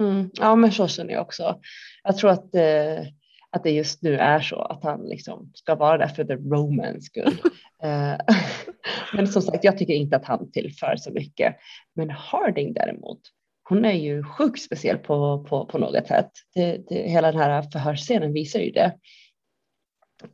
[0.00, 1.60] Mm, ja men så känner jag också.
[2.02, 3.04] Jag tror att eh,
[3.52, 7.00] att det just nu är så att han liksom ska vara där för the romance
[7.00, 7.38] skull.
[7.82, 8.16] Eh,
[9.14, 11.56] men som sagt, jag tycker inte att han tillför så mycket.
[11.94, 13.20] Men Harding däremot,
[13.68, 16.30] hon är ju sjukt speciell på, på, på något sätt.
[16.54, 18.94] Det, det, hela den här förhörsscenen visar ju det.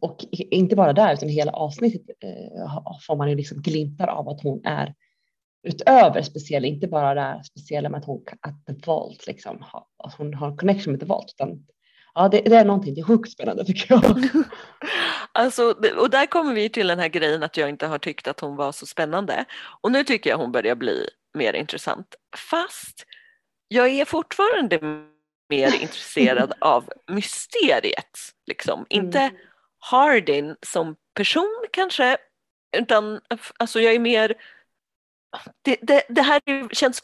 [0.01, 4.43] Och inte bara där, utan hela avsnittet eh, får man ju liksom glimtar av att
[4.43, 4.95] hon är
[5.63, 9.65] utöver speciell, inte bara det speciella med att hon att The Vault liksom,
[9.97, 11.67] att hon har en connection med The Vault, utan
[12.17, 14.29] ja, det, det är någonting, det är sjukt spännande tycker jag.
[15.33, 18.41] Alltså, och där kommer vi till den här grejen att jag inte har tyckt att
[18.41, 19.45] hon var så spännande.
[19.81, 22.15] Och nu tycker jag hon börjar bli mer intressant.
[22.51, 23.07] Fast
[23.69, 24.81] jag är fortfarande
[25.51, 28.19] mer intresserad av mysteriet.
[28.47, 28.87] Liksom.
[28.91, 29.07] Mm.
[29.07, 29.31] Inte
[29.79, 32.17] Hardin som person kanske,
[32.77, 33.21] utan
[33.59, 34.35] alltså jag är mer
[35.63, 37.03] det, det, det här känns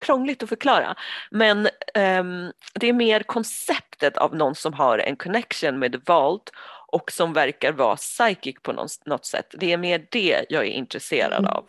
[0.00, 0.94] krångligt att förklara.
[1.30, 1.58] Men
[1.94, 6.50] um, det är mer konceptet av någon som har en connection med The Vault
[6.92, 8.72] och som verkar vara psychic på
[9.06, 9.54] något, sätt.
[9.58, 11.50] Det är mer det jag är intresserad mm.
[11.50, 11.68] av.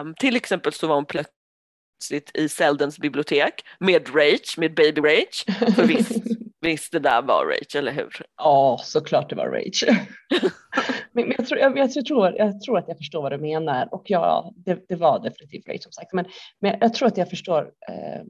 [0.00, 5.44] Um, till exempel så var hon plötsligt i Seldens bibliotek med Rach, med Baby Rach.
[5.74, 6.12] För visst,
[6.60, 8.22] visst det där var Rach, eller hur?
[8.36, 9.82] Ja, såklart det var Rach.
[11.12, 14.02] men jag, tror, jag, jag, tror, jag tror att jag förstår vad du menar och
[14.04, 16.12] ja, det, det var definitivt Rach som sagt.
[16.12, 16.24] Men,
[16.60, 18.22] men jag tror att jag förstår eh,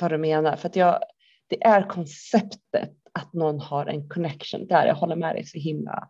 [0.00, 0.98] vad du menar för att jag,
[1.46, 4.86] det är konceptet att någon har en connection där.
[4.86, 6.08] Jag håller med dig så himla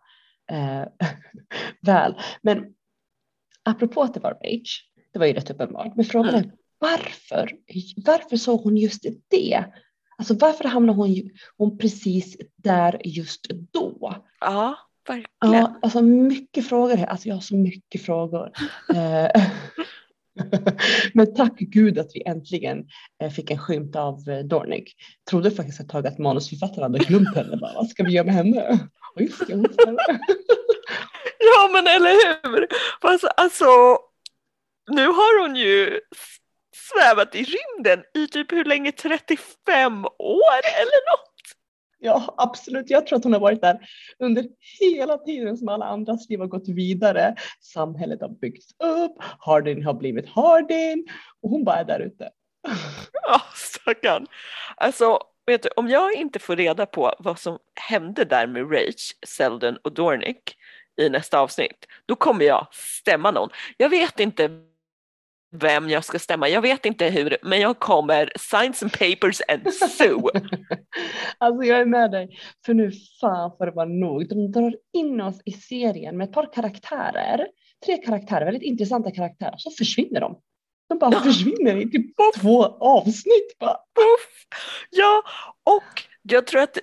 [0.51, 0.83] eh,
[1.81, 2.15] väl.
[2.41, 2.65] Men
[3.63, 4.81] apropå att det var Rach,
[5.13, 6.51] det var ju rätt uppenbart, men frågan är mm.
[6.79, 7.51] varför?
[8.05, 9.65] Varför såg hon just det?
[10.17, 14.15] Alltså varför hamnade hon, hon precis där just då?
[14.39, 15.53] Ja, verkligen.
[15.53, 17.05] Ja, alltså mycket frågor här.
[17.05, 18.51] Alltså jag har så mycket frågor.
[18.95, 19.41] Eh,
[21.13, 22.85] men tack gud att vi äntligen
[23.21, 24.95] eh, fick en skymt av eh, Dornick.
[25.29, 27.57] Trodde faktiskt ett tag att manusförfattaren hade glömt henne.
[27.57, 28.79] Bara, Vad ska vi göra med henne?
[29.19, 29.41] Just,
[31.39, 32.67] ja men eller hur.
[33.01, 33.65] Alltså, alltså,
[34.91, 35.99] nu har hon ju
[36.75, 38.91] svävat i rymden i typ hur länge?
[38.91, 41.31] 35 år eller något?
[41.99, 42.89] Ja, absolut.
[42.89, 43.79] Jag tror att hon har varit där
[44.19, 44.45] under
[44.79, 47.35] hela tiden som alla andras liv har gått vidare.
[47.61, 51.07] Samhället har byggts upp, Hardin har blivit Hardin
[51.41, 52.29] och hon bara är där ute.
[53.23, 54.27] Ja, stackarn.
[54.77, 59.11] Alltså, vet du, om jag inte får reda på vad som hände där med Rach,
[59.27, 60.57] Selden och Dornick
[61.01, 63.49] i nästa avsnitt, då kommer jag stämma någon.
[63.77, 64.49] Jag vet inte
[65.59, 66.49] vem jag ska stämma.
[66.49, 70.21] Jag vet inte hur, men jag kommer sign some papers and sue.
[71.37, 72.91] alltså jag är med dig, för nu
[73.21, 74.29] fan får det vara nog.
[74.29, 77.47] De drar in oss i serien med ett par karaktärer,
[77.85, 80.39] tre karaktärer, väldigt intressanta karaktärer, så försvinner de.
[80.89, 82.05] De bara försvinner i typ
[82.41, 83.57] två avsnitt.
[83.59, 83.77] Bara.
[84.89, 85.23] Ja,
[85.63, 86.77] och jag tror att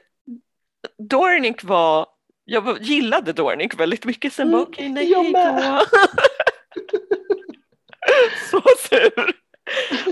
[0.99, 2.07] Dornick var,
[2.45, 5.33] jag gillade Dornick väldigt mycket, sen mm, bara okej, okay, nej, hej
[8.51, 9.33] Så sur.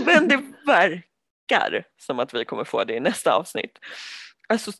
[0.04, 3.78] Men det verkar som att vi kommer få det i nästa avsnitt.
[4.48, 4.72] Alltså,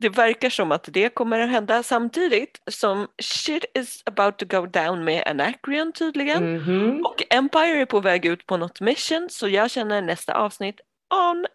[0.00, 4.66] det verkar som att det kommer att hända samtidigt som shit is about to go
[4.66, 6.42] down med Anacreon tydligen.
[6.42, 7.02] Mm -hmm.
[7.02, 10.80] Och Empire är på väg ut på något mission så jag känner nästa avsnitt
[11.10, 11.46] on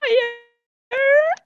[0.00, 1.41] fire.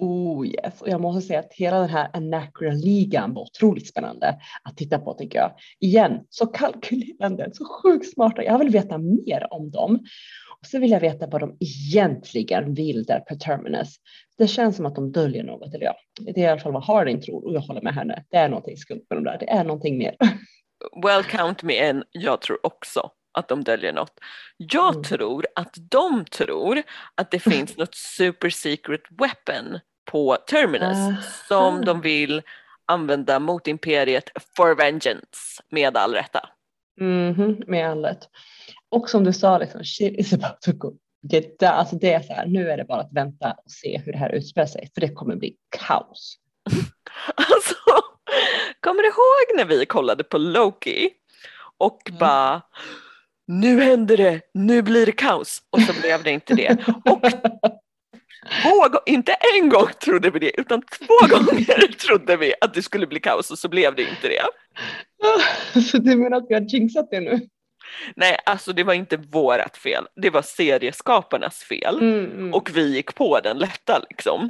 [0.00, 4.76] Oh yes, och jag måste säga att hela den här Anacreon-ligan var otroligt spännande att
[4.76, 5.52] titta på tycker jag.
[5.80, 8.44] Igen, så kalkylerande, så sjukt smarta.
[8.44, 9.94] Jag vill veta mer om dem.
[10.60, 13.96] Och så vill jag veta vad de egentligen vill där på Terminus.
[14.38, 16.84] Det känns som att de döljer något, eller ja, det är i alla fall vad
[16.84, 18.24] Hardin tror och jag håller med henne.
[18.30, 20.16] Det är någonting skumt med de där, det är någonting mer.
[21.04, 24.20] Well count me in, jag tror också att de döljer något.
[24.56, 25.02] Jag mm.
[25.02, 26.82] tror att de tror
[27.14, 31.20] att det finns något super secret weapon på Terminus uh.
[31.48, 32.42] som de vill
[32.86, 36.48] använda mot imperiet for vengeance med all rätta.
[37.00, 38.28] Mm -hmm, med all rätt.
[38.88, 41.62] Och som du sa, liksom, shit is about to go get.
[41.62, 44.18] Alltså det är så här, nu är det bara att vänta och se hur det
[44.18, 46.36] här utspelar sig, för det kommer bli kaos.
[47.34, 47.74] alltså,
[48.80, 51.10] kommer du ihåg när vi kollade på Loki
[51.78, 52.18] och mm.
[52.18, 52.62] bara
[53.46, 56.78] nu händer det, nu blir det kaos och så blev det inte det.
[57.04, 57.20] Och
[58.62, 63.06] två, inte en gång trodde vi det utan två gånger trodde vi att det skulle
[63.06, 64.44] bli kaos och så blev det inte det.
[65.80, 67.40] Så du menar att vi har jinxat det nu?
[68.14, 70.06] Nej, alltså det var inte vårat fel.
[70.16, 71.98] Det var serieskaparnas fel.
[71.98, 72.54] Mm, mm.
[72.54, 74.48] Och vi gick på den lätta liksom.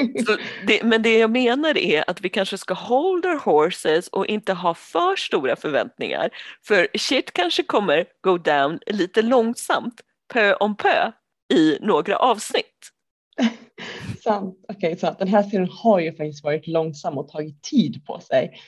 [0.66, 4.52] det, men det jag menar är att vi kanske ska hold our horses och inte
[4.52, 6.30] ha för stora förväntningar.
[6.66, 10.00] För shit kanske kommer go down lite långsamt,
[10.32, 11.12] pö om pö,
[11.52, 12.90] i några avsnitt.
[14.24, 18.04] sant, okej, okay, så den här serien har ju faktiskt varit långsam och tagit tid
[18.06, 18.60] på sig.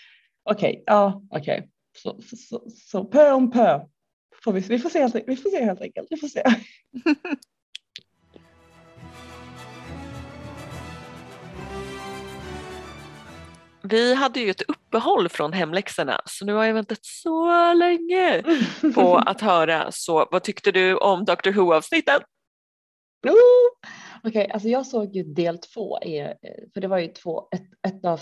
[0.51, 1.59] Okej, okay, ja, okej.
[1.59, 1.69] Okay.
[1.99, 3.81] Så, så, så, så pö om pö
[4.45, 6.07] Får vi, vi, får se, vi får se helt enkelt.
[6.11, 6.43] Vi får se.
[13.85, 18.43] Vi hade ju ett uppehåll från hemläxorna så nu har jag väntat så länge
[18.95, 19.93] på att höra.
[19.93, 22.23] Så vad tyckte du om Dr Who-avsnittet?
[24.25, 26.35] Okej, okay, alltså jag såg ju del två, i,
[26.75, 28.21] för det var ju två, ett, ett av,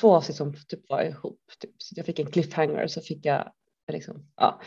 [0.00, 1.40] två avsnitt som typ var ihop.
[1.60, 1.70] Typ.
[1.78, 3.52] Så jag fick en cliffhanger så fick jag
[3.92, 4.60] liksom, ja,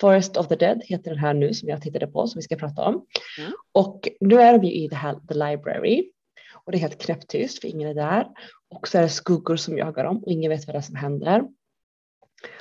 [0.00, 2.56] Forest of the Dead heter den här nu som jag tittade på som vi ska
[2.56, 3.06] prata om.
[3.38, 3.52] Mm.
[3.72, 6.10] Och nu är vi i det här The Library
[6.64, 8.26] och det är helt knäpptyst för ingen är där.
[8.68, 10.96] Och så är det skuggor som jagar dem och ingen vet vad det är som
[10.96, 11.44] händer.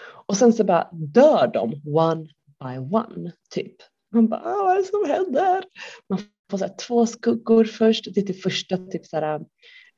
[0.02, 2.28] Och sen så bara dör de one
[2.60, 3.76] by one typ.
[4.12, 5.64] Man bara, vad är det som händer?
[6.10, 6.20] Man
[6.50, 8.14] på så här, två skuggor först.
[8.14, 9.40] Det är typ första typ så här,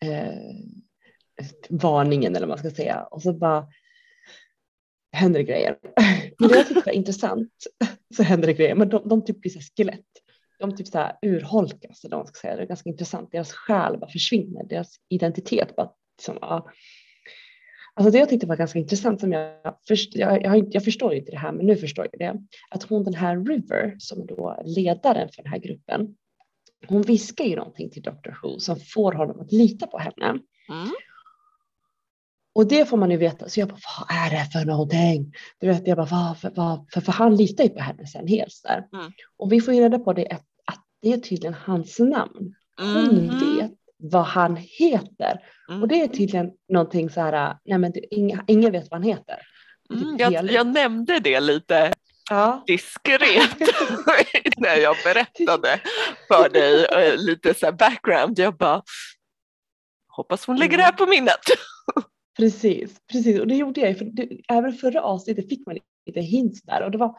[0.06, 0.56] eh,
[1.70, 3.04] varningen eller vad man ska säga.
[3.04, 3.68] Och så bara
[5.12, 5.78] händer det grejer.
[6.40, 7.54] Men det jag tyckte var intressant
[8.16, 10.06] så händer det grejer, men de, de typ blir så skelett.
[10.60, 12.56] De typ så här urholkas, eller vad man ska säga.
[12.56, 13.32] Det är ganska intressant.
[13.32, 16.70] Deras själ bara försvinner, deras identitet bara liksom, ja.
[17.94, 21.32] Alltså det jag tyckte var ganska intressant som jag, först, jag, jag, jag förstår inte
[21.32, 22.42] det här, men nu förstår jag det.
[22.70, 26.16] Att hon den här River som då ledaren för den här gruppen,
[26.88, 28.32] hon viskar ju någonting till Dr.
[28.44, 30.40] Who som får honom att lita på henne.
[30.70, 30.92] Mm.
[32.54, 33.50] Och det får man ju veta.
[33.50, 35.34] Så jag bara, vad är det för någonting?
[35.60, 38.28] Du vet, jag bara, vad, för, vad, för, för han litar ju på henne sen
[38.28, 38.88] helt där.
[38.94, 39.12] Mm.
[39.38, 42.56] Och vi får ju reda på det att, att det är tydligen hans namn.
[42.78, 43.58] Hon mm.
[43.58, 45.40] vet vad han heter.
[45.70, 45.82] Mm.
[45.82, 49.38] Och det är tydligen någonting så här, nej men ingen, ingen vet vad han heter.
[49.94, 51.94] Mm, jag, jag, nämnde det lite
[52.32, 52.64] ja.
[52.68, 53.22] diskret
[54.58, 55.82] när jag berättade
[56.28, 58.40] för dig eh, lite så background.
[58.40, 58.84] Jag bara,
[60.08, 60.98] hoppas hon lägger det här mm.
[60.98, 61.40] på minnet.
[62.38, 63.40] Precis, precis.
[63.40, 63.98] Och det gjorde jag.
[63.98, 66.84] För det, även förra avsnittet fick man lite hints där.
[66.84, 67.16] Och det var,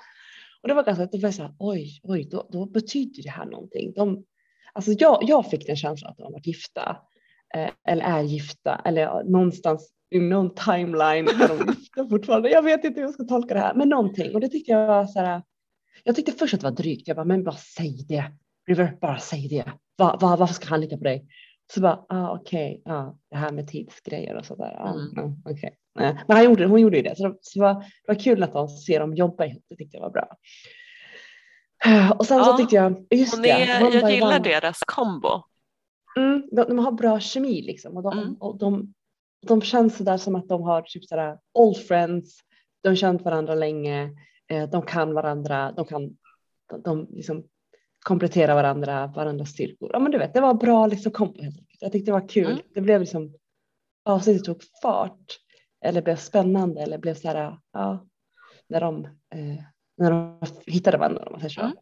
[0.62, 3.46] och det var ganska, det var så här, oj, oj, då, då betyder det här
[3.46, 3.92] någonting.
[3.92, 4.24] De,
[4.72, 6.96] alltså jag, jag fick den känslan att de varit gifta.
[7.54, 12.50] eh, eller är gifta eller någonstans någon timeline de gifta fortfarande.
[12.50, 14.86] Jag vet inte hur jag ska tolka det här, men någonting och det tyckte jag
[14.86, 15.42] var så här.
[16.04, 17.08] Jag tyckte först att det var drygt.
[17.08, 18.24] Jag bara, men bara säg det.
[18.66, 19.72] River, bara säg det.
[19.96, 21.26] Va, va, varför ska han lita på dig?
[21.74, 24.76] Så bara, ah, okej, okay, ah, det här med tidsgrejer och sådär.
[24.78, 25.42] Ah, mm.
[25.44, 25.70] okay.
[25.94, 28.42] Men han gjorde, hon gjorde ju det, så, det, så det, var, det var kul
[28.42, 29.64] att de ser dem jobba ihop.
[29.68, 30.28] Det tyckte jag var bra.
[32.18, 34.38] Och sen ja, så tyckte jag, just hon är, det, jag gillar one.
[34.38, 35.42] deras kombo.
[36.16, 38.34] Mm, de, de, har bra kemi liksom och de, mm.
[38.34, 38.94] och de,
[39.46, 42.38] de känns så där som att de har typ sådär old friends.
[42.82, 44.10] De har känt varandra länge.
[44.48, 45.72] Eh, de kan varandra.
[45.72, 46.16] De kan
[46.84, 47.44] de, liksom
[48.02, 49.90] komplettera varandra, varandras styrkor.
[49.92, 51.34] Ja, men du vet, det var bra liksom kombo.
[51.80, 52.50] Jag tyckte det var kul.
[52.50, 52.62] Mm.
[52.74, 53.34] Det blev liksom
[54.04, 55.38] avsnittet tog fart
[55.84, 58.06] eller blev spännande eller blev så här, ja,
[58.68, 59.64] när de, eh,
[59.96, 61.60] när de hittade varandra om man säger så.
[61.60, 61.76] Mm.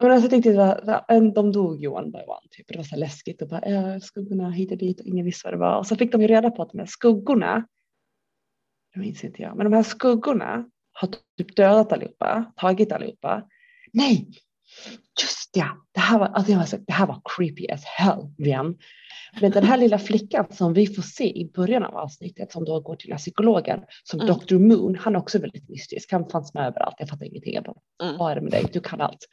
[0.00, 2.68] Men alltså, jag tyckte det var, de dog ju one by one, typ.
[2.68, 5.54] det var så läskigt och bara äh, skuggorna hit och dit och ingen visste vad
[5.54, 5.78] det var.
[5.78, 7.66] Och så fick de ju reda på att de här skuggorna,
[8.94, 13.46] det minns inte jag, men de här skuggorna har typ dödat allihopa, tagit allihopa.
[13.92, 14.28] Nej,
[15.22, 18.34] just ja, det här var, alltså jag var så, det här var creepy as hell
[18.38, 18.78] igen.
[19.40, 22.80] Men den här lilla flickan som vi får se i början av avsnittet som då
[22.80, 24.34] går till psykologen som mm.
[24.34, 24.54] Dr.
[24.54, 26.12] Moon, han är också väldigt mystisk.
[26.12, 26.96] Han fanns med överallt.
[26.98, 27.54] Jag fattar ingenting.
[27.54, 28.18] Jag bara, mm.
[28.18, 28.64] Vad är det med dig?
[28.72, 29.26] Du kan allt.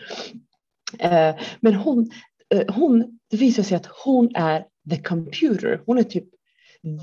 [1.00, 2.12] Eh, men hon,
[2.54, 5.82] eh, hon, det visar sig att hon är the computer.
[5.86, 6.26] Hon är typ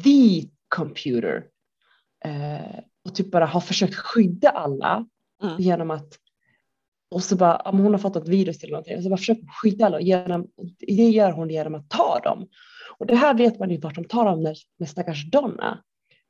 [0.04, 1.44] the computer.
[2.24, 5.06] Eh, och typ bara har försökt skydda alla
[5.42, 5.56] mm.
[5.58, 6.18] genom att
[7.10, 9.46] och så bara, om hon har fått ett virus eller någonting, och så bara försöker
[9.62, 10.00] skydda alla.
[10.00, 12.48] Genom, det gör hon genom att ta dem.
[12.98, 15.82] Och det här vet man ju vart de tar dem när, när stackars Donna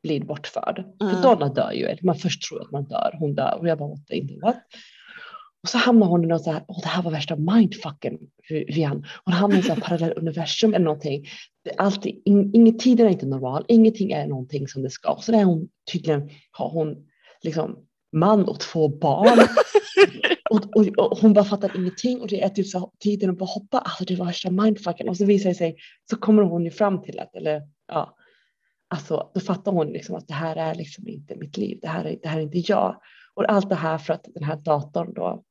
[0.02, 0.84] blir bortförd.
[1.00, 1.14] Mm.
[1.14, 3.56] För Donna dör ju, man först tror att man dör, hon dör.
[3.60, 4.56] Och jag bara, inte what?
[5.64, 9.04] Och så hamnar hon i något så här, åh det här var värsta mindfucken igen.
[9.24, 11.26] Hon hamnar i ett parallell universum eller någonting.
[11.76, 15.16] Alltid, in, ingen, tiden är inte normal, ingenting är någonting som det ska.
[15.20, 16.96] Så där är hon tydligen, har hon
[17.42, 17.76] liksom
[18.12, 19.38] man och två barn.
[20.50, 23.50] och, och, och, hon bara fattar ingenting och det är typ så tiden att bara
[23.54, 25.08] hoppa, alltså det var värsta mindfucken.
[25.08, 25.76] Och så visar det sig,
[26.10, 28.16] så kommer hon ju fram till att, eller ja,
[28.88, 32.04] alltså då fattar hon liksom att det här är liksom inte mitt liv, det här
[32.04, 32.96] är, det här är inte jag.
[33.34, 35.44] Och allt det här för att den här datorn då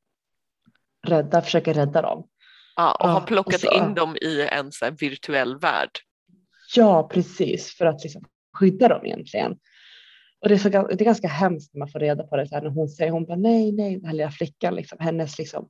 [1.07, 2.27] rädda, försöker rädda dem.
[2.75, 5.89] Ja, och har plockat och så, in dem i en så virtuell värld.
[6.75, 8.23] Ja, precis, för att liksom
[8.57, 9.51] skydda dem egentligen.
[10.41, 12.55] Och det är, så, det är ganska hemskt när man får reda på det så
[12.55, 15.69] här, när hon säger, hon bara nej, nej, den här lilla flickan, liksom, hennes liksom,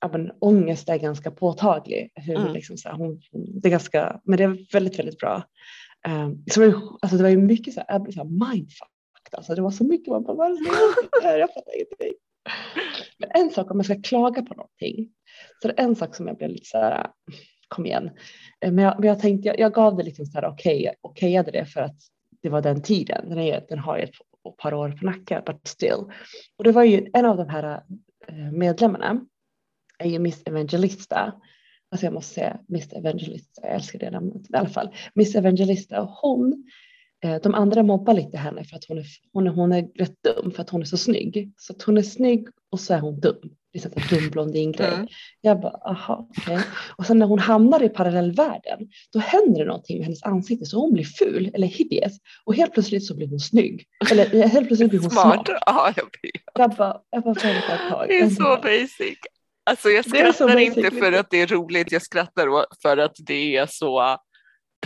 [0.00, 2.10] ja, men, ångest är ganska påtaglig.
[2.14, 2.52] Hur, mm.
[2.52, 5.44] liksom, så här, hon, det är ganska, men det är väldigt, väldigt bra.
[6.08, 8.52] Um, så det, var, alltså, det var ju mycket så här, jag blev så här
[8.54, 8.88] mindfuck.
[9.32, 12.18] Alltså, det var så mycket man bara, vad är det Jag fattar ingenting.
[13.18, 15.08] Men en sak om jag ska klaga på någonting,
[15.62, 17.06] så det är en sak som jag blev lite så här,
[17.68, 18.10] kom igen.
[18.60, 20.94] Eh, men jag, men jag tänkte, jag, jag gav det liksom så här okej, okay,
[21.02, 21.96] okejade det för att
[22.42, 23.28] det var den tiden.
[23.28, 24.14] Den, är, den har ju ett
[24.56, 26.04] par år på nacken, but still.
[26.56, 27.82] Och det var ju en av de här
[28.28, 29.20] eh, medlemmarna
[29.98, 31.32] är ju Miss Evangelista.
[31.90, 34.94] Alltså jag måste säga Miss Evangelista, jag älskar det namnet i alla fall.
[35.14, 36.64] Miss Evangelista och hon,
[37.42, 40.50] de andra mobbar lite henne för att hon är, hon är, hon är rätt dum
[40.50, 41.52] för att hon är så snygg.
[41.56, 44.94] Så att hon är snygg och så är hon dum liksom en dum blondingrej.
[44.94, 45.06] Mm.
[45.40, 46.54] Jag bara, aha, okej.
[46.54, 46.66] Okay.
[46.96, 50.80] Och sen när hon hamnar i parallellvärlden, då händer det någonting med hennes ansikte så
[50.80, 52.12] hon blir ful eller hideous
[52.44, 53.84] och helt plötsligt så blir hon snygg.
[54.10, 55.46] Eller eh, helt plötsligt blir hon smart.
[55.46, 55.62] smart.
[55.66, 56.42] Ja, jag vet.
[56.54, 58.08] Jag bara, jag bara vänta ett tag.
[58.08, 59.18] Det är så basic.
[59.64, 63.66] Alltså jag skrattar inte för att det är roligt, jag skrattar för att det är
[63.70, 64.16] så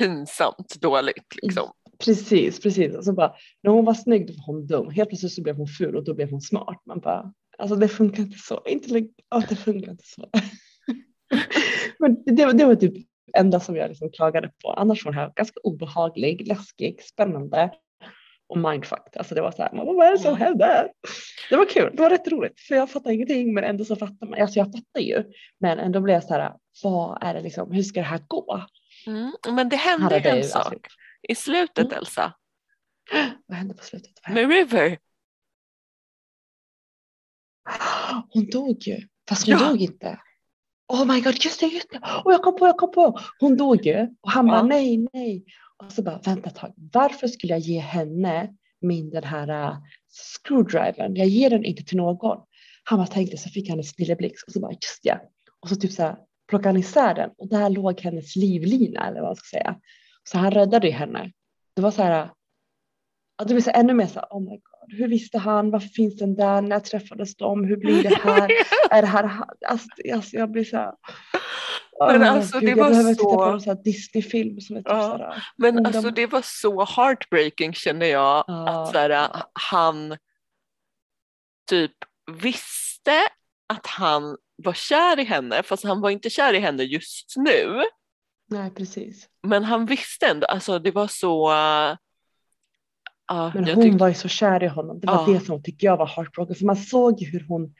[0.00, 1.34] pinsamt dåligt.
[1.42, 1.70] Liksom.
[2.04, 2.96] Precis, precis.
[2.96, 4.90] Och så bara, när hon var snygg då var hon dum.
[4.90, 6.82] Helt plötsligt så blev hon ful och då blev hon smart.
[6.86, 8.62] Man bara, Alltså det funkar inte så.
[8.66, 10.30] Inte, ja, det funkar inte så.
[11.98, 12.94] Men det, det var typ
[13.36, 14.72] enda som jag liksom klagade på.
[14.72, 17.70] Annars var den här ganska obehaglig, läskig, spännande
[18.48, 19.16] och mindfucked.
[19.16, 20.88] Alltså det var så här, vad är det som händer?
[21.50, 24.26] Det var kul, det var rätt roligt för jag fattar ingenting men ändå så fattar
[24.26, 24.40] man.
[24.40, 25.24] Alltså jag fattar ju
[25.60, 28.64] men ändå blev jag så här, vad är det liksom, hur ska det här gå?
[29.06, 30.80] Mm, men det hände ju en sak alltså.
[31.28, 31.98] I slutet mm.
[31.98, 32.34] Elsa.
[33.46, 34.12] Vad hände på slutet?
[34.28, 34.98] Med River.
[38.28, 39.68] Hon dog ju, fast hon ja.
[39.68, 40.20] dog inte.
[40.88, 42.00] Oh my god, just det, just det.
[42.24, 43.18] Och jag kom på, jag kom på.
[43.38, 44.52] Hon dog ju och han ja.
[44.52, 45.44] bara nej, nej.
[45.76, 46.74] Och så bara vänta ett tag.
[46.76, 49.76] Varför skulle jag ge henne min den här uh,
[50.08, 51.16] screwdrivern?
[51.16, 52.40] Jag ger den inte till någon.
[52.84, 55.20] Han bara tänkte så fick han en snilleblixt och så bara just ja.
[55.60, 56.16] Och så typ så här
[56.48, 59.76] plockade han isär den och där låg hennes livlina eller vad man ska säga.
[60.30, 61.32] Så han räddade ju henne.
[61.76, 62.30] Det var så här.
[63.38, 65.70] Det blev så ännu mer så här, oh my god hur visste han?
[65.70, 66.60] Varför finns den där?
[66.62, 67.64] När träffades de?
[67.64, 68.50] Hur blir det här?
[68.90, 69.40] är det här?
[69.66, 70.92] Alltså, alltså jag blir så här.
[72.08, 74.76] Men Åh, alltså, det gud, var jag behöver så- titta på en sån Disney-film som
[74.76, 75.44] är typ Ja, sådär.
[75.56, 79.50] Men alltså de- det var så heartbreaking känner jag Ja, att så här, ja.
[79.52, 80.16] han
[81.70, 81.92] typ
[82.42, 83.20] visste
[83.66, 87.82] att han var kär i henne fast han var inte kär i henne just nu.
[88.48, 89.28] Nej, precis.
[89.42, 91.48] Men han visste ändå, alltså det var så...
[91.48, 91.96] Uh,
[93.54, 95.00] Men hon tyckte- var ju så kär i honom.
[95.00, 95.32] Det var Ja.
[95.34, 96.54] det som tycker jag var heartbroken.
[96.56, 97.74] För man såg ju hur hon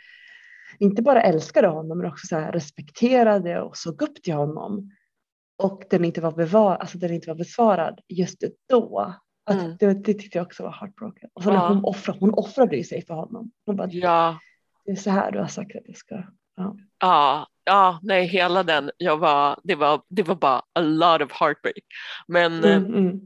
[0.79, 4.91] inte bara älskade honom men också så respekterade och såg upp till honom.
[5.59, 9.15] Och den inte var, bevar, alltså den inte var besvarad just då.
[9.45, 9.77] Att Mm.
[9.81, 11.31] det, det tyckte jag också var heartbroken.
[11.35, 13.51] Och så när hon offrade, hon offrade ju sig för honom.
[13.67, 14.39] Hon bara, ja,
[14.85, 16.23] det är så här du har sagt att jag ska.
[17.01, 21.33] ja, ja, nej hela den, jag var, det, var, det var bara a lot of
[21.33, 21.85] heartbreak.
[22.29, 23.21] Men eh, Mm, mm.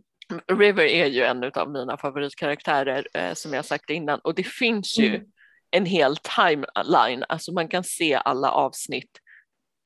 [0.58, 4.98] River är ju en av mina favoritkaraktärer eh, som jag sagt innan och det finns
[4.98, 5.26] ju Mm.
[5.70, 9.10] en hel timeline, alltså man kan se alla avsnitt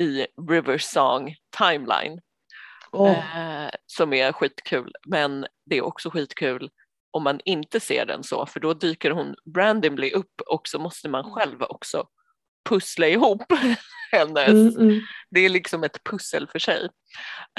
[0.03, 2.21] i Rivers Song timeline
[2.93, 6.71] Åh, eh, som är skitkul men det är också skitkul
[7.11, 11.09] om man inte ser den så för då dyker hon randomly upp och så måste
[11.09, 12.07] man själv också
[12.65, 13.43] pussla ihop
[14.13, 15.01] hennes mm, mm.
[15.31, 16.89] det är liksom ett pussel för sig.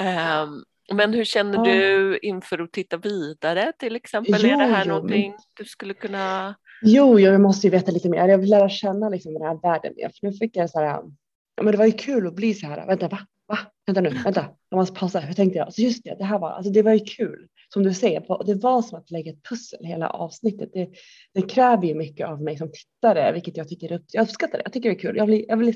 [0.00, 4.44] Ehm, men hur känner du inför att titta vidare till exempel?
[4.44, 6.54] är Jo, det här jo, någonting du skulle kunna?
[6.82, 8.28] Jo, jag måste ju veta lite mer.
[8.28, 10.10] Jag vill lära känna liksom den här världen mer.
[10.20, 12.66] För nu fick jag så här, ja, men det var ju kul att bli så
[12.66, 13.18] här, vänta, va?
[13.48, 13.58] Va?
[13.86, 15.20] Vänta nu, vänta, jag måste pausa.
[15.20, 15.74] Hur tänkte jag?
[15.74, 17.46] Så just det, det här var, alltså det var ju kul.
[17.72, 20.70] Som du säger, på- det var som att lägga ett pussel hela avsnittet.
[20.72, 20.88] Det,
[21.34, 24.62] det kräver ju mycket av mig som tittare, vilket jag tycker upp, jag uppskattar det.
[24.64, 25.16] Jag tycker det är kul.
[25.16, 25.74] Jag vill, jag vill,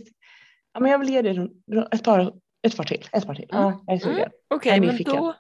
[0.73, 1.49] ja, men jag vill ge det
[1.93, 2.33] ett par,
[2.67, 3.09] ett par till.
[3.13, 3.47] Ett par till.
[3.49, 4.17] Ja, jag är sugen.
[4.19, 5.35] Mm, Okej, är men då,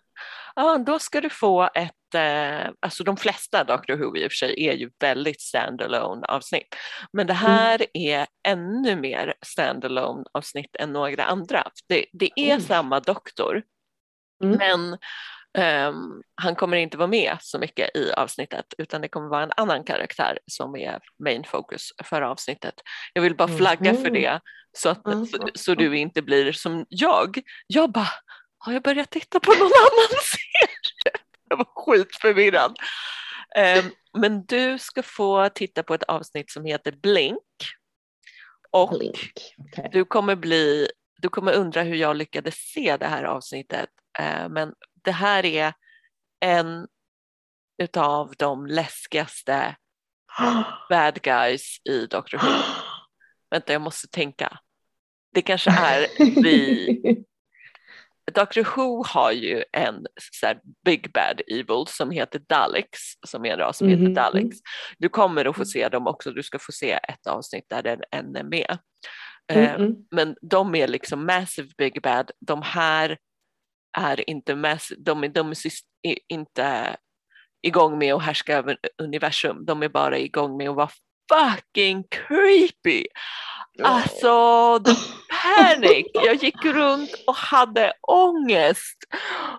[0.56, 4.36] ja, då ska du få ett, eh, alltså de flesta Doctor Who i och för
[4.36, 6.74] sig är ju väldigt standalone avsnitt.
[7.12, 11.62] Men det här är ännu mer standalone avsnitt än några andra.
[11.88, 13.62] Det, det är samma doktor,
[14.44, 14.58] Mm.
[14.58, 14.98] men
[15.58, 19.52] ehm, han kommer inte vara med så mycket i avsnittet utan det kommer vara en
[19.56, 22.74] annan karaktär som är main focus för avsnittet.
[23.12, 24.12] Jag vill bara flagga för Mhm.
[24.12, 24.40] det
[24.72, 27.40] så, att, Ja, så, så du inte blir som jag.
[27.66, 28.08] Jag bara,
[28.58, 31.14] har jag börjat titta på någon annan serie?
[31.48, 32.76] Jag var skitförvirrad.
[33.56, 33.84] Ehm,
[34.18, 37.42] men du ska få titta på ett avsnitt som heter Blink.
[38.70, 39.32] Och Blink.
[39.58, 39.88] Okej.
[39.92, 40.88] du kommer bli,
[41.18, 43.88] du kommer undra hur jag lyckades se det här avsnittet.
[44.18, 44.72] Eh, men
[45.04, 45.72] det här är
[46.40, 46.86] en
[47.82, 49.76] utav de läskigaste
[50.90, 52.48] bad guys i Doctor Who.
[53.50, 54.58] Vänta, jag måste tänka.
[55.34, 56.06] Det kanske är
[56.42, 57.24] vi.
[58.34, 63.50] Doctor Who har ju en så här big bad evil som heter Daleks, som är
[63.52, 64.14] en ras som heter Mhm.
[64.14, 64.56] Daleks.
[64.98, 68.00] Du kommer att få se dem också, du ska få se ett avsnitt där den
[68.10, 68.78] en är med.
[69.52, 69.94] Mm, mm.
[70.10, 72.30] men de är liksom massive big bad.
[72.40, 73.18] De här
[73.98, 75.50] är inte massive, de är, de
[76.02, 76.96] är inte
[77.62, 79.64] igång med att härska över universum.
[79.64, 80.90] De är bara igång med att vara
[81.32, 83.06] fucking creepy.
[83.82, 84.94] Alltså, the
[85.30, 86.06] panic.
[86.14, 88.96] Jag gick runt och hade ångest.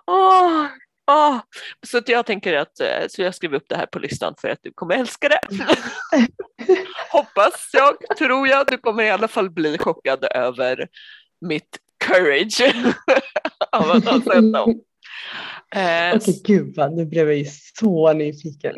[0.06, 0.66] Åh,
[1.10, 1.38] åh.
[1.86, 4.58] Så jag tänker att eh, så jag skriver upp det här på listan för att
[4.62, 5.40] du kommer älska det.
[7.12, 8.66] Hoppas jag, tror jag.
[8.66, 10.88] Du kommer i alla fall bli chockad över
[11.40, 11.78] mitt
[12.14, 12.60] courage
[13.72, 14.80] av att ha sett dem.
[15.74, 17.44] Eh, Okej, gud vad, nu blev jag ju
[17.78, 18.74] så nyfiken.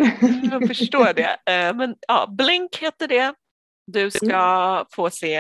[0.53, 1.37] jag förstår det.
[1.53, 3.35] Eh, men ja, Blink heter det.
[3.87, 5.35] Du ska få se,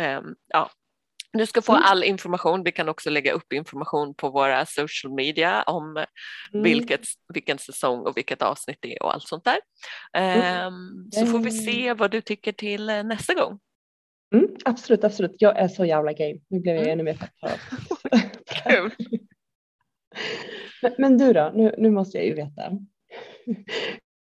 [0.00, 0.70] ehm, ja,
[1.32, 1.84] du ska få Mm.
[1.86, 2.62] all information.
[2.64, 6.06] Vi kan också lägga upp information på våra social media om Mm.
[6.62, 7.00] vilket,
[7.34, 9.58] vilken säsong och vilket avsnitt det är och allt sånt där.
[10.12, 13.58] Ehm, Så får vi se vad du tycker till eh, nästa gång.
[14.34, 15.34] Mm, absolut, absolut.
[15.38, 16.38] Jag är så jävla game.
[16.48, 16.92] Nu blev jag Mm.
[16.92, 17.58] ännu mer peppad.
[18.64, 18.90] Kul.
[20.82, 22.72] men, men du då, nu, nu måste jag ju veta.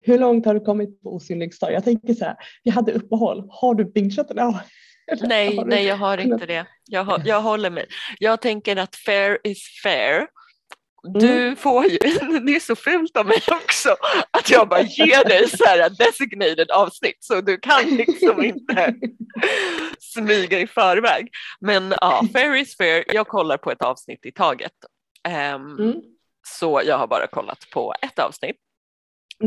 [0.04, 1.72] Hur långt har du kommit på osynlig stad?
[1.72, 3.46] Jag tänker så här, vi hade uppehåll.
[3.50, 4.30] Har du bingeat.
[4.30, 4.62] Eller
[5.28, 6.66] Nej, nej, jag har inte det.
[6.86, 7.86] Jag, jag håller med.
[8.18, 10.26] Jag tänker att fair is fair.
[11.02, 11.98] Du får ju,
[12.46, 13.96] det är så fult av mig också,
[14.30, 18.94] att jag bara ger dig så här designated avsnitt så du kan liksom inte
[19.98, 21.28] smyga i förväg.
[21.60, 23.04] Men ja, fair is fair.
[23.14, 24.72] Jag kollar på ett avsnitt i taget.
[25.28, 25.94] Ehm, Mm.
[26.46, 28.56] Så jag har bara kollat på ett avsnitt.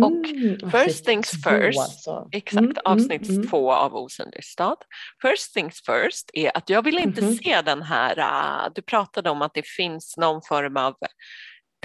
[0.04, 2.28] Och Mm, first avsnitt things två first, alltså.
[2.32, 3.48] Exakt, Mm, avsnitt mm, mm.
[3.50, 4.78] två av Osynlig stad.
[5.22, 7.34] First things first är att jag vill inte Mhm.
[7.36, 8.18] se den här,
[8.66, 10.96] äh, du pratade om att det finns någon form av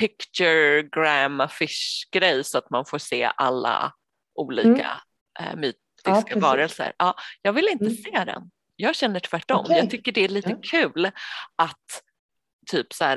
[0.00, 3.92] picturegram affisch grej så att man får se alla
[4.34, 5.02] olika
[5.40, 6.22] äh, mytiska Mm.
[6.28, 6.92] Ja, varelser.
[6.98, 7.96] Ja, jag vill inte Mm.
[7.96, 8.50] se den.
[8.76, 9.60] Jag känner tvärtom.
[9.60, 9.76] Okej.
[9.76, 11.10] Jag tycker det är lite kul
[11.56, 12.02] att
[12.70, 13.16] typ så här,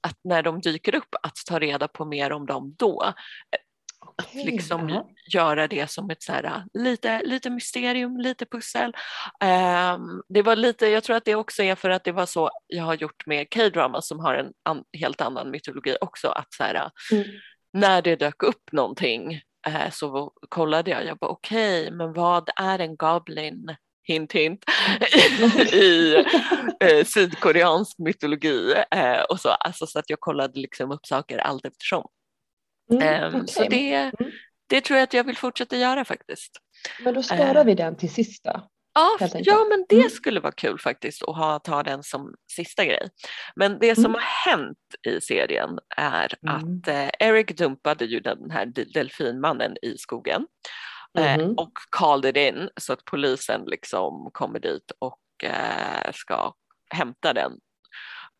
[0.00, 3.12] att när de dyker upp att ta reda på mer om dem då.
[4.22, 5.08] Okej, liksom ja.
[5.32, 8.92] göra det som ett så här, lite, lite mysterium, lite pussel.
[9.40, 12.50] Ehm, det var lite, jag tror att det också är för att det var så
[12.66, 16.28] jag har gjort med K-drama som har en an, helt annan mytologi också.
[16.28, 17.24] Att så här, Mm.
[17.72, 22.78] när det dök upp någonting eh, så kollade jag, jag bara okej, men vad är
[22.78, 23.76] en goblin?
[24.06, 24.64] Hint hint
[25.72, 26.14] i
[26.80, 31.66] eh, sydkoreansk mytologi eh, och så, alltså så att jag kollade liksom upp saker allt
[31.66, 32.06] eftersom.
[32.92, 34.32] Mm, Ehm, Så det, Mm.
[34.68, 36.50] det tror jag att jag vill fortsätta göra faktiskt.
[37.00, 38.62] Men då sparar eh, vi den till sista.
[38.96, 40.10] Ja, ja men det Mm.
[40.10, 43.08] skulle vara kul faktiskt att ha, ta den som sista grej.
[43.56, 44.14] Men det som Mm.
[44.14, 44.78] har hänt
[45.08, 46.56] i serien är Mm.
[46.56, 50.46] att eh, Eric dumpade ju den här del- delfinmannen i skogen
[51.18, 51.54] eh, Mhm.
[51.58, 56.54] och called it in så att polisen liksom kommer dit och eh, ska
[56.94, 57.52] hämta den.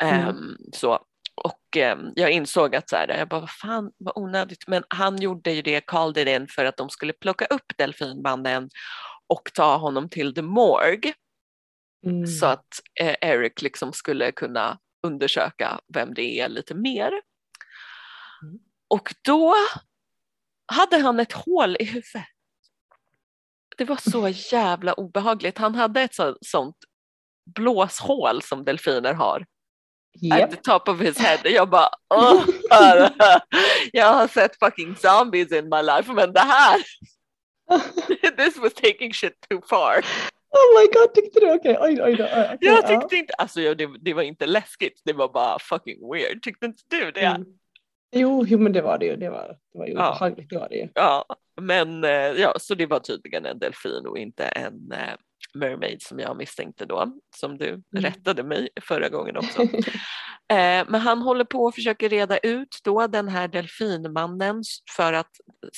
[0.02, 0.98] Ehm, så.
[1.74, 5.16] Och ehm, jag insåg att så här, jag bara, vad fan vad onödigt, men han
[5.16, 8.70] gjorde ju det, called it in för att de skulle plocka upp delfinmannen
[9.26, 11.12] och ta honom till the morgue
[12.06, 12.26] Mm.
[12.26, 17.08] så att eh, Eric liksom skulle kunna undersöka vem det är lite mer.
[18.42, 18.58] Mm.
[18.88, 19.54] Och då
[20.66, 22.24] hade han ett hål i huvudet.
[23.76, 25.58] Det var så jävla obehagligt.
[25.58, 26.76] Han hade ett så, sånt
[27.54, 29.46] blåshål som delfiner har
[30.20, 30.42] Japp.
[30.42, 31.40] at the top of his head.
[31.44, 32.44] Jag bara, "Åh,
[33.92, 36.82] jag har sett fucking zombies in my life men det här,
[38.36, 40.04] this was taking shit too far.
[40.56, 41.52] Oh my god, tyckte du?
[41.52, 42.24] Okej, oj, oj då.
[42.24, 42.88] oj, okej, Jag ja.
[43.00, 46.42] tyckte inte, alltså det, det var inte läskigt, det var bara fucking weird.
[46.42, 47.20] Tyckte inte du det?
[47.20, 47.44] Mm.
[48.16, 49.16] Jo, jo, men det var det ju.
[49.16, 50.08] Det var, det var ju Ja.
[50.10, 50.88] obehagligt, det var det ju.
[50.94, 51.24] Ja,
[51.60, 55.14] men eh, ja, så det var tydligen en delfin och inte en eh,
[55.54, 59.62] mermaid som jag misstänkte då, som du rättade mig förra gången också.
[60.48, 64.62] Eh, men han håller på och försöker reda ut då den här delfinmannen
[64.96, 65.30] för att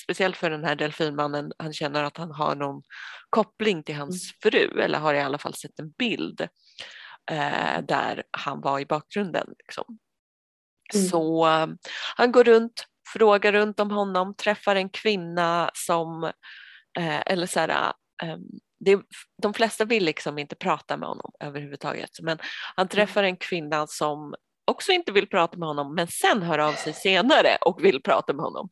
[0.02, 2.82] speciellt för den här delfinmannen, han känner att han har någon
[3.30, 6.40] koppling till hans fru eller har i alla fall sett en bild
[7.30, 9.54] eh, där han var i bakgrunden.
[9.58, 9.98] Liksom.
[10.94, 11.06] Mm.
[11.06, 11.66] Så eh,
[12.16, 16.24] han går runt, frågar runt om honom, träffar en kvinna som,
[16.98, 17.92] eh, eller så här,
[18.22, 18.36] eh,
[18.78, 19.00] det,
[19.42, 22.38] de flesta vill liksom inte prata med honom överhuvudtaget, men
[22.76, 24.34] han träffar en kvinna som
[24.66, 28.32] också inte vill prata med honom men sen hör av sig senare och vill prata
[28.32, 28.68] med honom.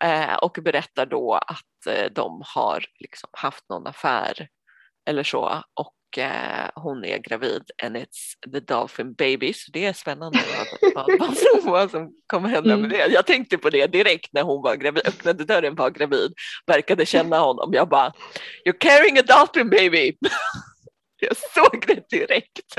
[0.00, 4.48] Eh, och berättar då att eh, de har liksom haft någon affär
[5.08, 5.62] eller så.
[5.74, 10.38] Och eh, hon är gravid and it's the dolphin baby så det är spännande
[10.94, 12.88] vad, vad, vad, som, kommer hända med Mm.
[12.90, 13.06] det.
[13.14, 16.32] Jag tänkte på det direkt när hon var gravid, öppnade dörren var gravid,
[16.66, 17.70] verkade känna honom.
[17.74, 18.12] Jag bara
[18.66, 20.12] You're carrying a dolphin baby!
[21.16, 22.74] Jag såg det direkt.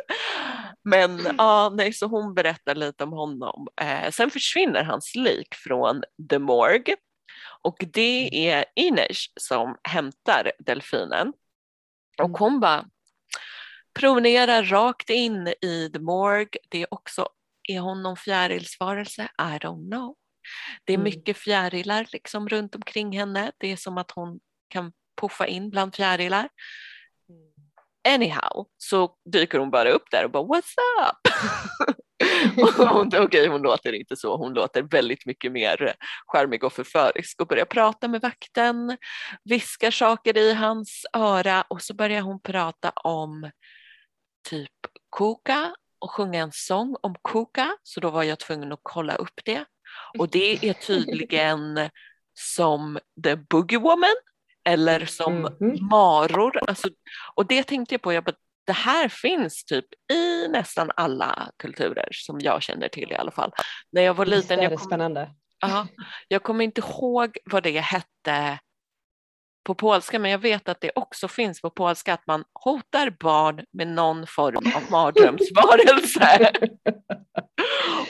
[0.83, 3.67] Men ja, nej, så hon berättar lite om honom.
[3.81, 6.95] Eh, sen försvinner hans lik från The Morgue
[7.63, 11.33] och det är Ines som hämtar delfinen.
[12.17, 12.35] Och Mm.
[12.39, 12.85] hon bara
[13.99, 16.59] promenerar rakt in i The Morgue.
[16.69, 17.27] Det är också,
[17.69, 19.23] är hon någon fjärilsvarelse?
[19.23, 20.15] I don't know.
[20.83, 21.03] Det är Mm.
[21.03, 23.51] mycket fjärilar liksom runt omkring henne.
[23.57, 24.91] Det är som att hon kan
[25.21, 26.49] puffa in bland fjärilar.
[28.07, 30.73] Anyhow, så dyker hon bara upp där och bara what's
[31.09, 31.17] up?
[33.23, 37.65] okej, hon låter inte så, hon låter väldigt mycket mer charmig och förförisk och börjar
[37.65, 38.97] prata med vakten,
[39.43, 43.51] viskar saker i hans öra och så börjar hon prata om
[44.45, 44.71] typ
[45.09, 49.39] koka och sjunga en sång om koka, så då var jag tvungen att kolla upp
[49.45, 49.65] det.
[50.17, 51.89] Och det är tydligen
[52.33, 54.15] som The Boogie Woman
[54.69, 55.87] eller som Mhm.
[55.89, 56.69] maror.
[56.69, 56.89] Alltså,
[57.35, 58.35] och det tänkte jag på, jag bara,
[58.65, 63.51] det här finns typ i nästan alla kulturer som jag känner till i alla fall.
[63.91, 65.29] När jag var Visst liten, är jag, det kom, spännande.
[65.59, 65.87] ja,
[66.27, 68.59] jag kommer inte ihåg vad det hette
[69.65, 73.65] på polska, men jag vet att det också finns på polska att man hotar barn
[73.71, 76.51] med någon form av mardrömsvarelse.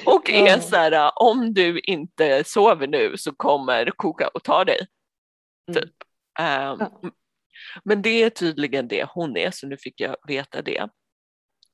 [0.05, 4.87] Och är så här, om du inte sover nu så kommer Koka och ta dig.
[5.71, 5.81] Mm.
[5.81, 5.93] Typ.
[6.39, 6.91] Ja.
[7.83, 10.89] Men det är tydligen det hon är, så nu fick jag veta det.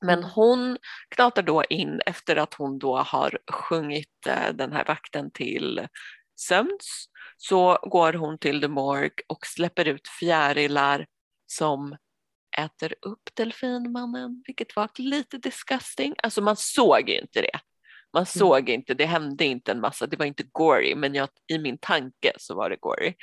[0.04, 0.30] Men Mm.
[0.34, 0.78] hon
[1.14, 5.88] knatar då in efter att hon då har sjungit eh, den här vakten till
[6.40, 7.08] sömns
[7.44, 11.06] så går hon till The Morgue och släpper ut fjärilar
[11.46, 11.96] som
[12.58, 16.14] äter upp delfinmannen, vilket var lite disgusting.
[16.22, 17.58] Alltså man såg ju inte det.
[18.14, 21.58] Man såg inte, det hände inte en massa, det var inte gory, men jag, i
[21.58, 23.14] min tanke så var det gory.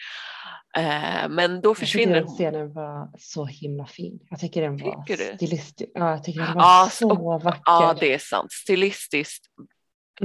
[0.78, 2.38] Eh, men då försvinner jag hon.
[2.38, 4.20] tycker den scenen var så himla fin.
[4.30, 5.92] Jag tycker den var Tycker stilistisk.
[5.94, 7.62] Ja, jag tycker den var Ja, så vacker.
[7.66, 8.52] Ja, det är sant.
[8.52, 9.46] Stilistiskt,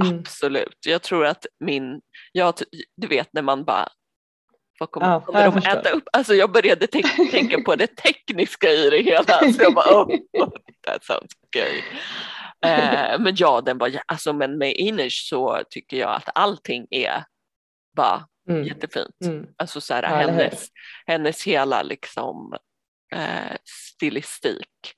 [0.01, 0.19] Mm.
[0.19, 0.77] absolut.
[0.85, 2.53] Jag tror att min, jag,
[2.97, 3.87] du vet när man bara
[4.79, 6.03] vad kommer, Ja, kommer de äta upp?
[6.13, 9.39] Alltså jag började te- tänka på det tekniska i det hela.
[9.53, 10.49] Så jag bara, oh, oh,
[10.87, 11.81] that sounds scary.
[12.65, 17.23] Eh, men ja, den var, alltså, men med Inish så tycker jag att allting är
[17.95, 18.63] bara Mm.
[18.63, 19.15] jättefint.
[19.25, 19.47] Mm.
[19.57, 20.67] Alltså så här, Ja, hennes,
[21.05, 22.53] hennes hela liksom
[23.15, 24.93] eh, stilistik,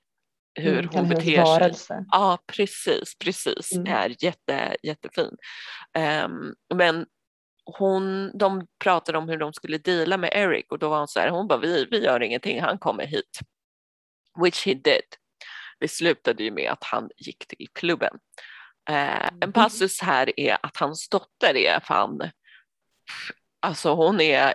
[0.58, 2.04] hur Mm, hon beter sig.
[2.10, 3.72] Ja, precis, precis.
[3.72, 3.92] Mm.
[3.92, 5.36] Är jätte, jättefin.
[5.94, 7.06] Ehm, men
[7.64, 11.20] hon, de pratade om hur de skulle deala med Eric och då var hon så
[11.20, 13.38] här, hon bara, vi, vi gör ingenting, han kommer hit.
[14.42, 15.02] Which he did.
[15.80, 18.18] Det slutade ju med att han gick till klubben.
[18.90, 19.52] Eh, en Mhm.
[19.52, 22.30] passus här är att hans dotter är fan,
[23.60, 24.54] alltså hon är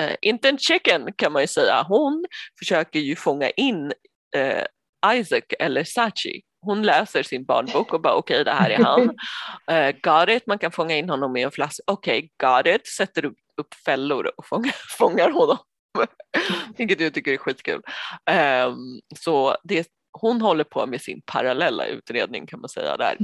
[0.00, 1.84] eh, inte en chicken kan man ju säga.
[1.88, 2.26] Hon
[2.58, 3.92] försöker ju fånga in
[4.36, 4.64] eh,
[5.06, 6.42] Isaac eller Sachi.
[6.60, 9.02] Hon läser sin barnbok och bara okej det här är han.
[9.02, 11.82] Uh, got it, man kan fånga in honom med en flaska.
[11.86, 15.58] Okej, got it, sätter upp, upp fällor och fångar, fångar honom.
[16.76, 17.82] Vilket jag tycker är skitkul.
[18.30, 23.16] Ehm, så det, hon håller på med sin parallella utredning kan man säga där.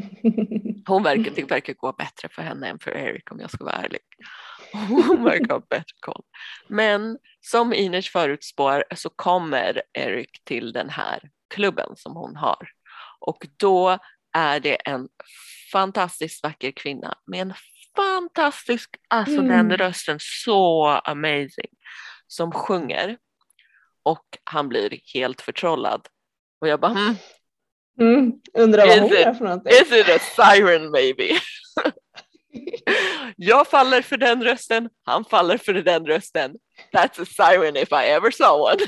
[0.86, 3.74] Hon verkar, det verkar gå bättre för henne än för Eric om jag ska vara
[3.74, 4.00] ärlig.
[4.88, 6.22] Hon verkar ha bättre koll.
[6.68, 12.68] Men som Ines förutspår så kommer Eric till den här klubben som hon har.
[13.18, 13.98] Och då
[14.36, 15.08] är det en
[15.72, 17.54] fantastiskt vacker kvinna med en
[17.96, 19.48] fantastisk, alltså Mm.
[19.48, 21.70] den rösten så amazing,
[22.26, 23.18] som sjunger.
[24.02, 26.08] Och han blir helt förtrollad.
[26.60, 27.16] Och jag bara, hmm,
[28.00, 28.32] Mm.
[28.58, 29.72] Undrar vad Is hon it- är för någonting.
[29.72, 31.28] Is it a siren maybe?
[33.36, 36.54] Jag faller för den rösten, han faller för den rösten.
[36.92, 38.86] That's a siren if I ever saw one.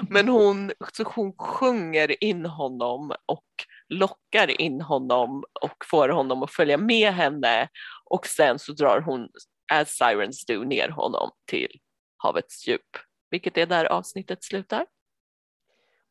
[0.10, 3.44] Men hon, så hon sjunger in honom och
[3.88, 7.68] lockar in honom och får honom att följa med henne
[8.04, 9.28] och sen så drar hon,
[9.72, 11.80] as sirens do, ner honom till
[12.16, 12.96] havets djup.
[13.30, 14.86] Vilket är där avsnittet slutar.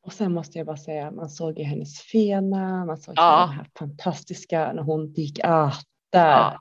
[0.05, 3.21] Och sen måste jag bara säga, man såg ju hennes fena, man såg Ja.
[3.41, 3.45] ja.
[3.47, 5.71] den här fantastiska när hon gick, ah,
[6.11, 6.29] där.
[6.29, 6.59] Ja,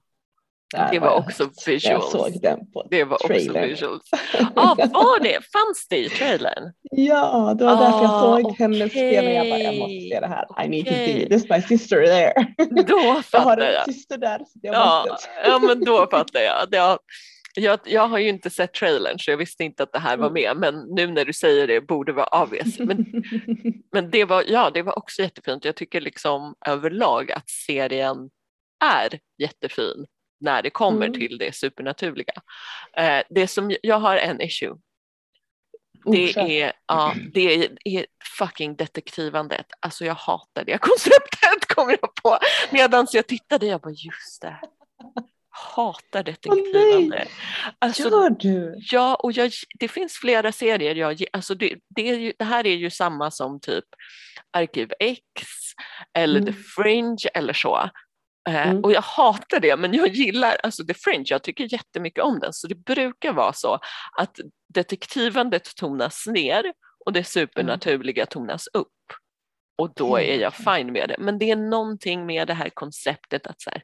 [0.77, 2.11] där det var jag också när Jag visuals.
[2.13, 3.69] såg den på Det var också trailern.
[3.69, 4.03] visuals.
[4.55, 5.33] Ja, var det?
[5.53, 6.73] Fanns det i trailern?
[6.91, 9.31] Ja, det var därför jag Ah, såg hennes fena.
[9.31, 10.65] Jag bara, jag måste se det här.
[10.65, 11.07] I need to Okej.
[11.07, 12.33] see this my sister there.
[12.83, 13.85] Då Jag har fattar en jag.
[13.85, 14.39] syster där.
[14.39, 15.29] Så jag Ja, måste.
[15.45, 16.71] ja, men då fattar jag.
[16.71, 16.99] Det har,
[17.59, 17.79] jag.
[17.85, 20.35] Jag har ju inte sett trailern så jag visste inte att det här var Mm.
[20.43, 22.79] med men nu när du säger det borde vara obvious.
[22.79, 23.23] Men,
[23.93, 25.65] men det, var, ja, det var också jättefint.
[25.65, 28.31] Jag tycker liksom överlag att serien
[28.85, 30.07] är jättefin
[30.41, 31.21] när det kommer Mm.
[31.21, 32.33] till det supernaturliga.
[32.97, 34.75] Eh, det som jag har en issue
[36.05, 36.41] Det kör.
[36.51, 38.07] är, ja, det är, är
[38.39, 39.67] fucking detektivandet.
[39.81, 42.39] Alltså jag hatar det konceptet kom jag på.
[42.71, 44.57] Medan jag tittade jag bara just det.
[45.75, 47.27] Hatar detektivande.
[47.79, 48.75] alltså, Gör du?
[48.79, 52.77] ja, och jag, det finns flera serier jag alltså det, det, ju, det här är
[52.77, 53.85] ju samma som typ
[54.53, 55.25] Arkiv X
[56.15, 56.53] eller Mm.
[56.53, 57.91] The Fringe eller så.
[58.49, 58.85] Eh, Mm.
[58.85, 62.53] Och jag hatar det men jag gillar alltså The Fringe, jag tycker jättemycket om den
[62.53, 63.79] så det brukar vara så
[64.19, 64.39] att
[64.75, 66.73] detektivandet tonas ner
[67.07, 68.89] och det supernaturliga tonas upp.
[69.79, 71.17] Och då är jag fine med det.
[71.19, 73.83] Men det är någonting med det här konceptet att så här,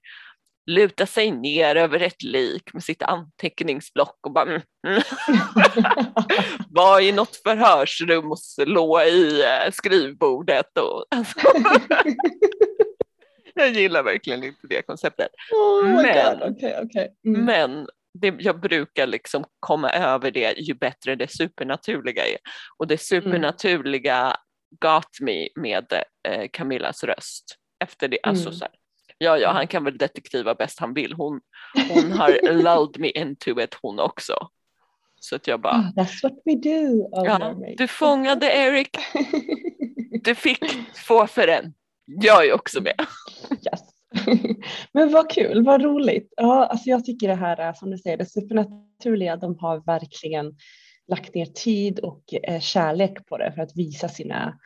[0.66, 5.02] luta sig ner över ett lik med sitt anteckningsblock och bara mm, mm,
[6.70, 10.78] vara i något förhörsrum och slå i eh, skrivbordet.
[10.78, 11.38] Och, alltså,
[13.54, 15.28] jag gillar verkligen inte det konceptet.
[15.52, 17.14] oh Men- god, okej, okej.
[17.26, 17.44] Mm.
[17.44, 17.86] Men
[18.18, 22.36] det, jag brukar liksom komma över det ju bättre det supernaturliga är.
[22.78, 24.36] Och det supernaturliga
[24.80, 25.92] got me med
[26.28, 27.44] eh, Camillas röst.
[27.84, 28.58] Efter det, alltså Mm.
[28.58, 28.74] så här,
[29.18, 31.12] ja ja han kan väl detektiva bäst han vill.
[31.12, 31.40] Hon,
[31.88, 34.34] hon har lulled me into it hon också.
[35.20, 37.08] Så att jag bara, Ah, That's what we do.
[37.12, 38.90] Oh, ja, du fångade Eric,
[40.24, 40.64] du fick
[41.06, 41.74] två för en.
[42.06, 43.06] Jag är också med.
[43.50, 43.80] yes.
[44.92, 46.32] Men vad kul, vad roligt.
[46.36, 50.54] Ja, alltså jag tycker det här är som du säger, det supernaturliga, de har verkligen
[51.08, 54.58] lagt ner tid och eh, kärlek på det för att visa sina,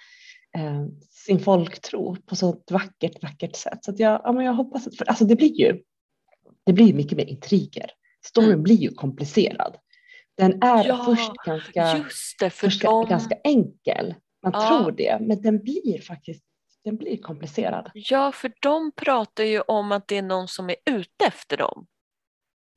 [0.58, 3.84] eh, sin folktro på så ett vackert, vackert sätt.
[3.84, 5.82] Så jag, ja, men jag hoppas att, för, alltså det blir ju,
[6.66, 7.90] det blir mycket mer intriger.
[8.26, 8.62] Storyn Mm.
[8.62, 9.76] blir ju komplicerad.
[10.36, 12.04] Den är Ja, först ganska,
[12.40, 13.06] det, för först de...
[13.08, 14.14] ganska enkel.
[14.42, 14.68] Man Ja.
[14.68, 16.44] tror det, men den blir faktiskt
[16.84, 17.90] den blir komplicerad.
[17.94, 21.86] Ja, för de pratar ju om att det är någon som är ute efter dem.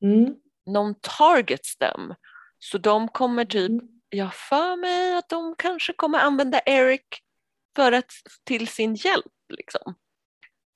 [0.02, 0.34] Mm.
[0.66, 2.14] Någon targets dem.
[2.58, 3.88] Så de kommer typ, Mm.
[4.08, 7.02] jag för mig att de kanske kommer använda Eric
[7.76, 8.12] för att,
[8.44, 9.94] till sin hjälp liksom.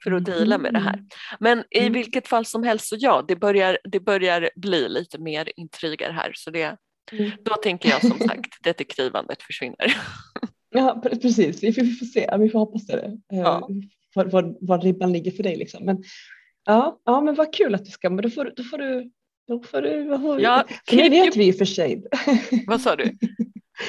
[0.04, 1.04] För att deala med det här.
[1.40, 1.92] Men i Mm.
[1.92, 6.32] vilket fall som helst så ja, det börjar, det börjar bli lite mer intriger här.
[6.34, 6.76] Så det,
[7.12, 7.30] Mm.
[7.44, 9.96] då tänker jag som sagt detektivandet försvinner.
[10.70, 11.62] Ja, pre- precis.
[11.62, 12.30] Vi får, vi får se.
[12.38, 13.04] Vi får hoppas det.
[13.04, 13.68] Eh, Ja.
[14.14, 15.84] Var, var, var ribban ligger för dig liksom.
[15.84, 16.04] Men
[16.64, 18.10] ja, ja, men vad kul att du ska.
[18.10, 19.10] Men då får, då får du.
[19.48, 22.02] Då får du vad får, Ja, vi ju för sig.
[22.66, 23.18] Vad sa du?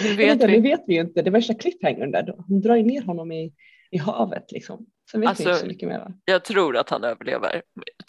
[0.03, 0.59] Nu Vet Nu vi.
[0.59, 1.21] vet vi ju inte.
[1.21, 2.23] Det värsta cliffhangern där.
[2.23, 2.43] Då.
[2.47, 3.53] Hon drar ju ner honom i,
[3.91, 4.85] i havet liksom.
[5.11, 6.07] Sen vet vi Alltså, inte så mycket mer.
[6.25, 7.61] Jag tror att han överlever.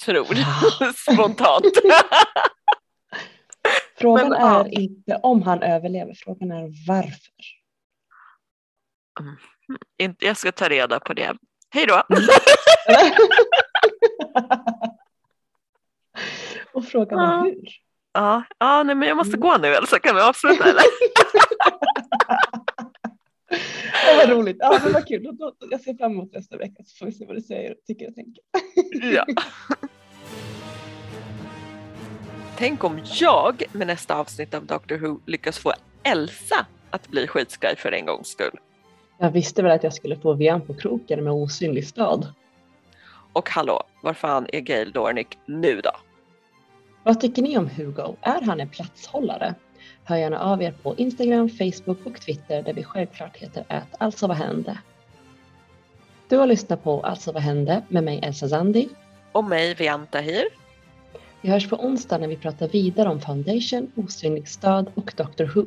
[0.04, 0.26] Tror.
[0.30, 0.92] Ah.
[1.12, 1.64] Spontant.
[3.96, 4.66] Frågan Men, är ja.
[4.68, 6.14] inte om han överlever.
[6.14, 7.34] Frågan är varför.
[9.98, 11.34] Inte- jag ska ta reda på det.
[11.70, 12.02] Hej då.
[16.72, 17.68] Och frågan är hur.
[18.18, 19.40] Ja, ja nej, men jag måste Mm.
[19.48, 19.98] gå nu Elsa.
[19.98, 20.82] Kan vi avsluta eller?
[24.06, 24.56] Ja, vad roligt.
[24.60, 25.36] Ja, men vad kul.
[25.70, 28.14] Jag ser fram emot nästa vecka så får vi se vad du säger tycker och
[28.14, 28.42] tänker.
[29.14, 29.24] Ja.
[32.56, 37.76] Tänk om jag med nästa avsnitt av Doctor Who lyckas få Elsa att bli skitskraj
[37.76, 38.58] för en gångs skull.
[39.18, 42.32] Jag visste väl att jag skulle få VM på kroken med osynlig stad.
[43.32, 45.90] Och hallå, var fan är Gail Dornick nu då?
[47.08, 48.16] Vad tycker ni om Hugo?
[48.20, 49.54] Är han en platshållare?
[50.04, 54.26] Hör gärna av er på Instagram, Facebook och Twitter där vi självklart heter ät alltså
[54.26, 54.78] vad hände.
[56.28, 58.88] Du har lyssnat på Alltså vad hände med mig Elsa Zandi.
[59.32, 60.44] Och mig, Vianta Hir.
[61.40, 65.66] Vi hörs på onsdag när vi pratar vidare om Foundation, Osynlig stad och Doctor Who.